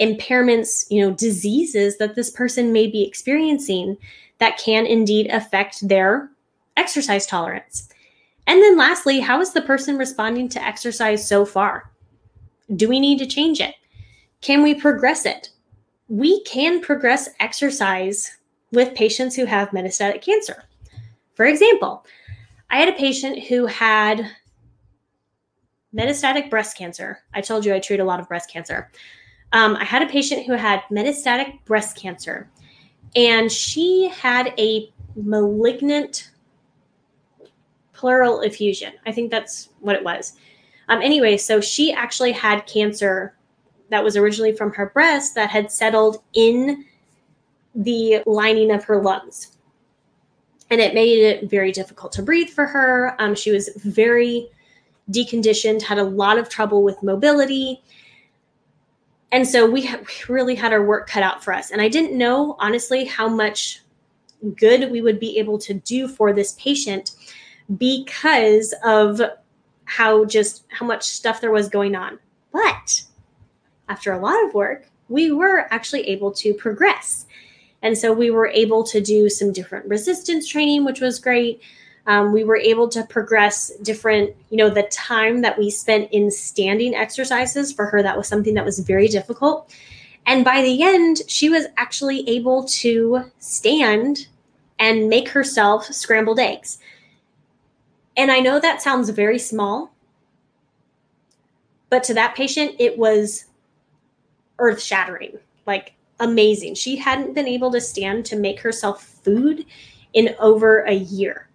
impairments, 0.00 0.84
you 0.90 1.00
know, 1.00 1.14
diseases 1.14 1.98
that 1.98 2.14
this 2.14 2.30
person 2.30 2.72
may 2.72 2.88
be 2.88 3.04
experiencing 3.04 3.96
that 4.38 4.58
can 4.58 4.84
indeed 4.86 5.28
affect 5.28 5.86
their 5.86 6.30
exercise 6.76 7.26
tolerance? 7.26 7.88
And 8.50 8.60
then 8.60 8.76
lastly, 8.76 9.20
how 9.20 9.40
is 9.40 9.52
the 9.52 9.62
person 9.62 9.96
responding 9.96 10.48
to 10.48 10.62
exercise 10.62 11.26
so 11.26 11.44
far? 11.44 11.92
Do 12.74 12.88
we 12.88 12.98
need 12.98 13.20
to 13.20 13.26
change 13.26 13.60
it? 13.60 13.76
Can 14.40 14.64
we 14.64 14.74
progress 14.74 15.24
it? 15.24 15.50
We 16.08 16.42
can 16.42 16.80
progress 16.80 17.28
exercise 17.38 18.38
with 18.72 18.96
patients 18.96 19.36
who 19.36 19.44
have 19.44 19.68
metastatic 19.68 20.20
cancer. 20.20 20.64
For 21.34 21.46
example, 21.46 22.04
I 22.70 22.80
had 22.80 22.88
a 22.88 22.98
patient 22.98 23.44
who 23.44 23.66
had 23.66 24.28
metastatic 25.94 26.50
breast 26.50 26.76
cancer. 26.76 27.20
I 27.32 27.42
told 27.42 27.64
you 27.64 27.72
I 27.72 27.78
treat 27.78 28.00
a 28.00 28.04
lot 28.04 28.18
of 28.18 28.26
breast 28.26 28.50
cancer. 28.50 28.90
Um, 29.52 29.76
I 29.76 29.84
had 29.84 30.02
a 30.02 30.06
patient 30.06 30.46
who 30.46 30.54
had 30.54 30.82
metastatic 30.90 31.64
breast 31.66 31.96
cancer, 31.96 32.50
and 33.14 33.50
she 33.50 34.08
had 34.08 34.52
a 34.58 34.92
malignant 35.14 36.29
pleural 38.00 38.40
effusion. 38.40 38.94
I 39.04 39.12
think 39.12 39.30
that's 39.30 39.68
what 39.80 39.94
it 39.94 40.02
was. 40.02 40.32
Um, 40.88 41.02
anyway, 41.02 41.36
so 41.36 41.60
she 41.60 41.92
actually 41.92 42.32
had 42.32 42.66
cancer 42.66 43.36
that 43.90 44.02
was 44.02 44.16
originally 44.16 44.56
from 44.56 44.72
her 44.72 44.86
breast 44.86 45.34
that 45.34 45.50
had 45.50 45.70
settled 45.70 46.22
in 46.32 46.86
the 47.74 48.22
lining 48.24 48.70
of 48.70 48.84
her 48.84 49.02
lungs. 49.02 49.56
And 50.70 50.80
it 50.80 50.94
made 50.94 51.18
it 51.18 51.50
very 51.50 51.72
difficult 51.72 52.12
to 52.12 52.22
breathe 52.22 52.48
for 52.48 52.64
her. 52.64 53.14
Um, 53.18 53.34
she 53.34 53.50
was 53.50 53.68
very 53.76 54.48
deconditioned, 55.10 55.82
had 55.82 55.98
a 55.98 56.04
lot 56.04 56.38
of 56.38 56.48
trouble 56.48 56.82
with 56.82 57.02
mobility. 57.02 57.82
And 59.32 59.46
so 59.46 59.68
we, 59.68 59.86
ha- 59.86 59.98
we 59.98 60.34
really 60.34 60.54
had 60.54 60.72
our 60.72 60.84
work 60.84 61.08
cut 61.08 61.22
out 61.22 61.44
for 61.44 61.52
us. 61.52 61.70
And 61.70 61.82
I 61.82 61.88
didn't 61.88 62.16
know, 62.16 62.56
honestly, 62.58 63.04
how 63.04 63.28
much 63.28 63.82
good 64.56 64.90
we 64.90 65.02
would 65.02 65.20
be 65.20 65.38
able 65.38 65.58
to 65.58 65.74
do 65.74 66.08
for 66.08 66.32
this 66.32 66.52
patient 66.52 67.12
because 67.76 68.74
of 68.84 69.20
how 69.84 70.24
just 70.24 70.64
how 70.68 70.86
much 70.86 71.04
stuff 71.04 71.40
there 71.40 71.50
was 71.50 71.68
going 71.68 71.96
on. 71.96 72.18
But 72.52 73.02
after 73.88 74.12
a 74.12 74.18
lot 74.18 74.42
of 74.44 74.54
work, 74.54 74.86
we 75.08 75.32
were 75.32 75.66
actually 75.70 76.08
able 76.08 76.32
to 76.32 76.54
progress. 76.54 77.26
And 77.82 77.96
so 77.96 78.12
we 78.12 78.30
were 78.30 78.46
able 78.48 78.84
to 78.84 79.00
do 79.00 79.28
some 79.28 79.52
different 79.52 79.86
resistance 79.86 80.48
training, 80.48 80.84
which 80.84 81.00
was 81.00 81.18
great. 81.18 81.60
Um, 82.06 82.32
we 82.32 82.44
were 82.44 82.56
able 82.56 82.88
to 82.88 83.04
progress 83.04 83.70
different, 83.82 84.34
you 84.50 84.56
know, 84.56 84.70
the 84.70 84.84
time 84.84 85.42
that 85.42 85.58
we 85.58 85.70
spent 85.70 86.10
in 86.12 86.30
standing 86.30 86.94
exercises 86.94 87.72
for 87.72 87.86
her, 87.86 88.02
that 88.02 88.16
was 88.16 88.28
something 88.28 88.54
that 88.54 88.64
was 88.64 88.78
very 88.78 89.08
difficult. 89.08 89.74
And 90.26 90.44
by 90.44 90.62
the 90.62 90.82
end, 90.82 91.22
she 91.26 91.48
was 91.48 91.66
actually 91.76 92.28
able 92.28 92.64
to 92.64 93.24
stand 93.38 94.28
and 94.78 95.08
make 95.08 95.28
herself 95.28 95.84
scrambled 95.86 96.38
eggs. 96.38 96.78
And 98.16 98.30
I 98.30 98.40
know 98.40 98.60
that 98.60 98.82
sounds 98.82 99.08
very 99.10 99.38
small, 99.38 99.92
but 101.88 102.04
to 102.04 102.14
that 102.14 102.34
patient, 102.34 102.76
it 102.78 102.98
was 102.98 103.46
earth 104.58 104.82
shattering, 104.82 105.38
like 105.66 105.94
amazing. 106.20 106.74
She 106.74 106.96
hadn't 106.96 107.34
been 107.34 107.48
able 107.48 107.72
to 107.72 107.80
stand 107.80 108.26
to 108.26 108.36
make 108.36 108.60
herself 108.60 109.02
food 109.02 109.64
in 110.12 110.34
over 110.38 110.80
a 110.82 110.94
year. 110.94 111.48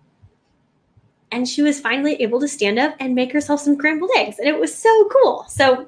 And 1.31 1.47
she 1.47 1.61
was 1.61 1.79
finally 1.79 2.21
able 2.21 2.39
to 2.39 2.47
stand 2.47 2.79
up 2.79 2.95
and 2.99 3.13
make 3.13 3.31
herself 3.31 3.59
some 3.59 3.75
scrambled 3.75 4.11
eggs. 4.15 4.39
And 4.39 4.47
it 4.47 4.59
was 4.59 4.75
so 4.75 5.09
cool. 5.09 5.45
So 5.49 5.87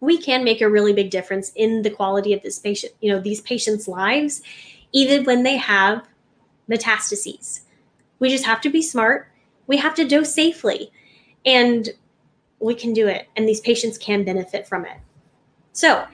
we 0.00 0.18
can 0.18 0.44
make 0.44 0.60
a 0.60 0.68
really 0.68 0.92
big 0.92 1.10
difference 1.10 1.52
in 1.54 1.82
the 1.82 1.90
quality 1.90 2.32
of 2.32 2.42
this 2.42 2.58
patient, 2.58 2.92
you 3.00 3.10
know, 3.10 3.20
these 3.20 3.40
patients' 3.40 3.88
lives, 3.88 4.42
even 4.92 5.24
when 5.24 5.42
they 5.42 5.56
have 5.56 6.06
metastases. 6.70 7.60
We 8.18 8.30
just 8.30 8.44
have 8.44 8.60
to 8.62 8.70
be 8.70 8.82
smart. 8.82 9.27
We 9.68 9.76
have 9.76 9.94
to 9.94 10.04
dose 10.04 10.34
safely. 10.34 10.90
And 11.46 11.90
we 12.60 12.74
can 12.74 12.92
do 12.92 13.06
it. 13.06 13.28
And 13.36 13.48
these 13.48 13.60
patients 13.60 13.98
can 13.98 14.24
benefit 14.24 14.66
from 14.66 14.84
it. 14.84 14.98
So, 15.72 16.06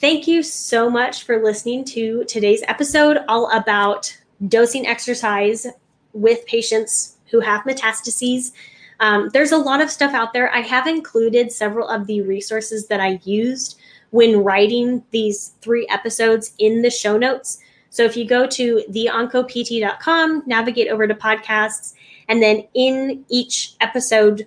thank 0.00 0.26
you 0.26 0.42
so 0.42 0.90
much 0.90 1.24
for 1.24 1.42
listening 1.42 1.84
to 1.86 2.24
today's 2.24 2.62
episode 2.68 3.18
all 3.28 3.50
about 3.50 4.16
dosing 4.48 4.86
exercise 4.86 5.66
with 6.12 6.46
patients 6.46 7.16
who 7.30 7.40
have 7.40 7.64
metastases. 7.64 8.52
Um, 9.00 9.30
there's 9.32 9.52
a 9.52 9.58
lot 9.58 9.80
of 9.80 9.90
stuff 9.90 10.12
out 10.12 10.32
there. 10.32 10.52
I 10.54 10.60
have 10.60 10.86
included 10.86 11.52
several 11.52 11.88
of 11.88 12.06
the 12.06 12.22
resources 12.22 12.86
that 12.88 13.00
I 13.00 13.20
used 13.24 13.78
when 14.10 14.42
writing 14.42 15.02
these 15.10 15.54
three 15.60 15.86
episodes 15.88 16.52
in 16.58 16.82
the 16.82 16.90
show 16.90 17.16
notes. 17.16 17.58
So 17.90 18.04
if 18.04 18.16
you 18.16 18.26
go 18.26 18.46
to 18.46 18.84
theoncopt.com, 18.90 20.42
navigate 20.46 20.88
over 20.88 21.06
to 21.06 21.14
podcasts, 21.14 21.94
and 22.28 22.42
then 22.42 22.64
in 22.74 23.24
each 23.28 23.74
episode, 23.80 24.46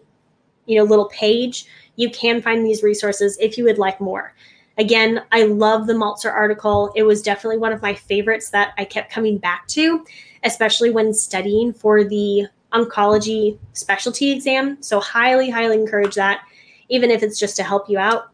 you 0.65 0.77
know, 0.77 0.83
little 0.83 1.09
page, 1.09 1.65
you 1.95 2.09
can 2.09 2.41
find 2.41 2.65
these 2.65 2.83
resources 2.83 3.37
if 3.39 3.57
you 3.57 3.63
would 3.65 3.77
like 3.77 3.99
more. 3.99 4.33
Again, 4.77 5.21
I 5.31 5.43
love 5.43 5.85
the 5.85 5.93
Maltser 5.93 6.31
article. 6.31 6.91
It 6.95 7.03
was 7.03 7.21
definitely 7.21 7.57
one 7.57 7.73
of 7.73 7.81
my 7.81 7.93
favorites 7.93 8.49
that 8.51 8.73
I 8.77 8.85
kept 8.85 9.11
coming 9.11 9.37
back 9.37 9.67
to, 9.69 10.05
especially 10.43 10.89
when 10.89 11.13
studying 11.13 11.73
for 11.73 12.03
the 12.03 12.47
oncology 12.71 13.59
specialty 13.73 14.31
exam. 14.31 14.81
So, 14.81 14.99
highly, 14.99 15.49
highly 15.49 15.75
encourage 15.75 16.15
that, 16.15 16.41
even 16.89 17.11
if 17.11 17.21
it's 17.21 17.39
just 17.39 17.57
to 17.57 17.63
help 17.63 17.89
you 17.89 17.97
out. 17.97 18.31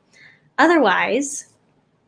Otherwise, 0.57 1.53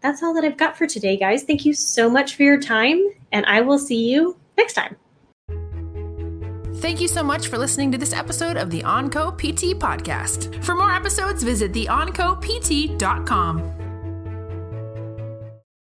that's 0.02 0.24
all 0.24 0.34
that 0.36 0.44
I've 0.44 0.58
got 0.58 0.78
for 0.78 0.88
today, 0.88 1.18
guys. 1.18 1.44
Thank 1.44 1.66
you 1.66 1.74
so 1.74 2.10
much 2.10 2.36
for 2.36 2.44
your 2.44 2.60
time, 2.60 3.04
and 3.32 3.46
I 3.46 3.62
will 3.62 3.80
see 3.80 4.10
you 4.10 4.38
next 4.58 4.74
time. 4.74 4.96
Thank 6.80 7.02
you 7.02 7.10
so 7.10 7.24
much 7.24 7.48
for 7.48 7.58
listening 7.58 7.92
to 7.92 7.98
this 7.98 8.14
episode 8.14 8.56
of 8.56 8.70
the 8.70 8.84
OnCo 8.84 9.38
PT 9.38 9.78
podcast. 9.78 10.64
For 10.64 10.76
more 10.76 10.94
episodes, 10.94 11.44
visit 11.44 11.74
theoncopt.com. 11.74 13.89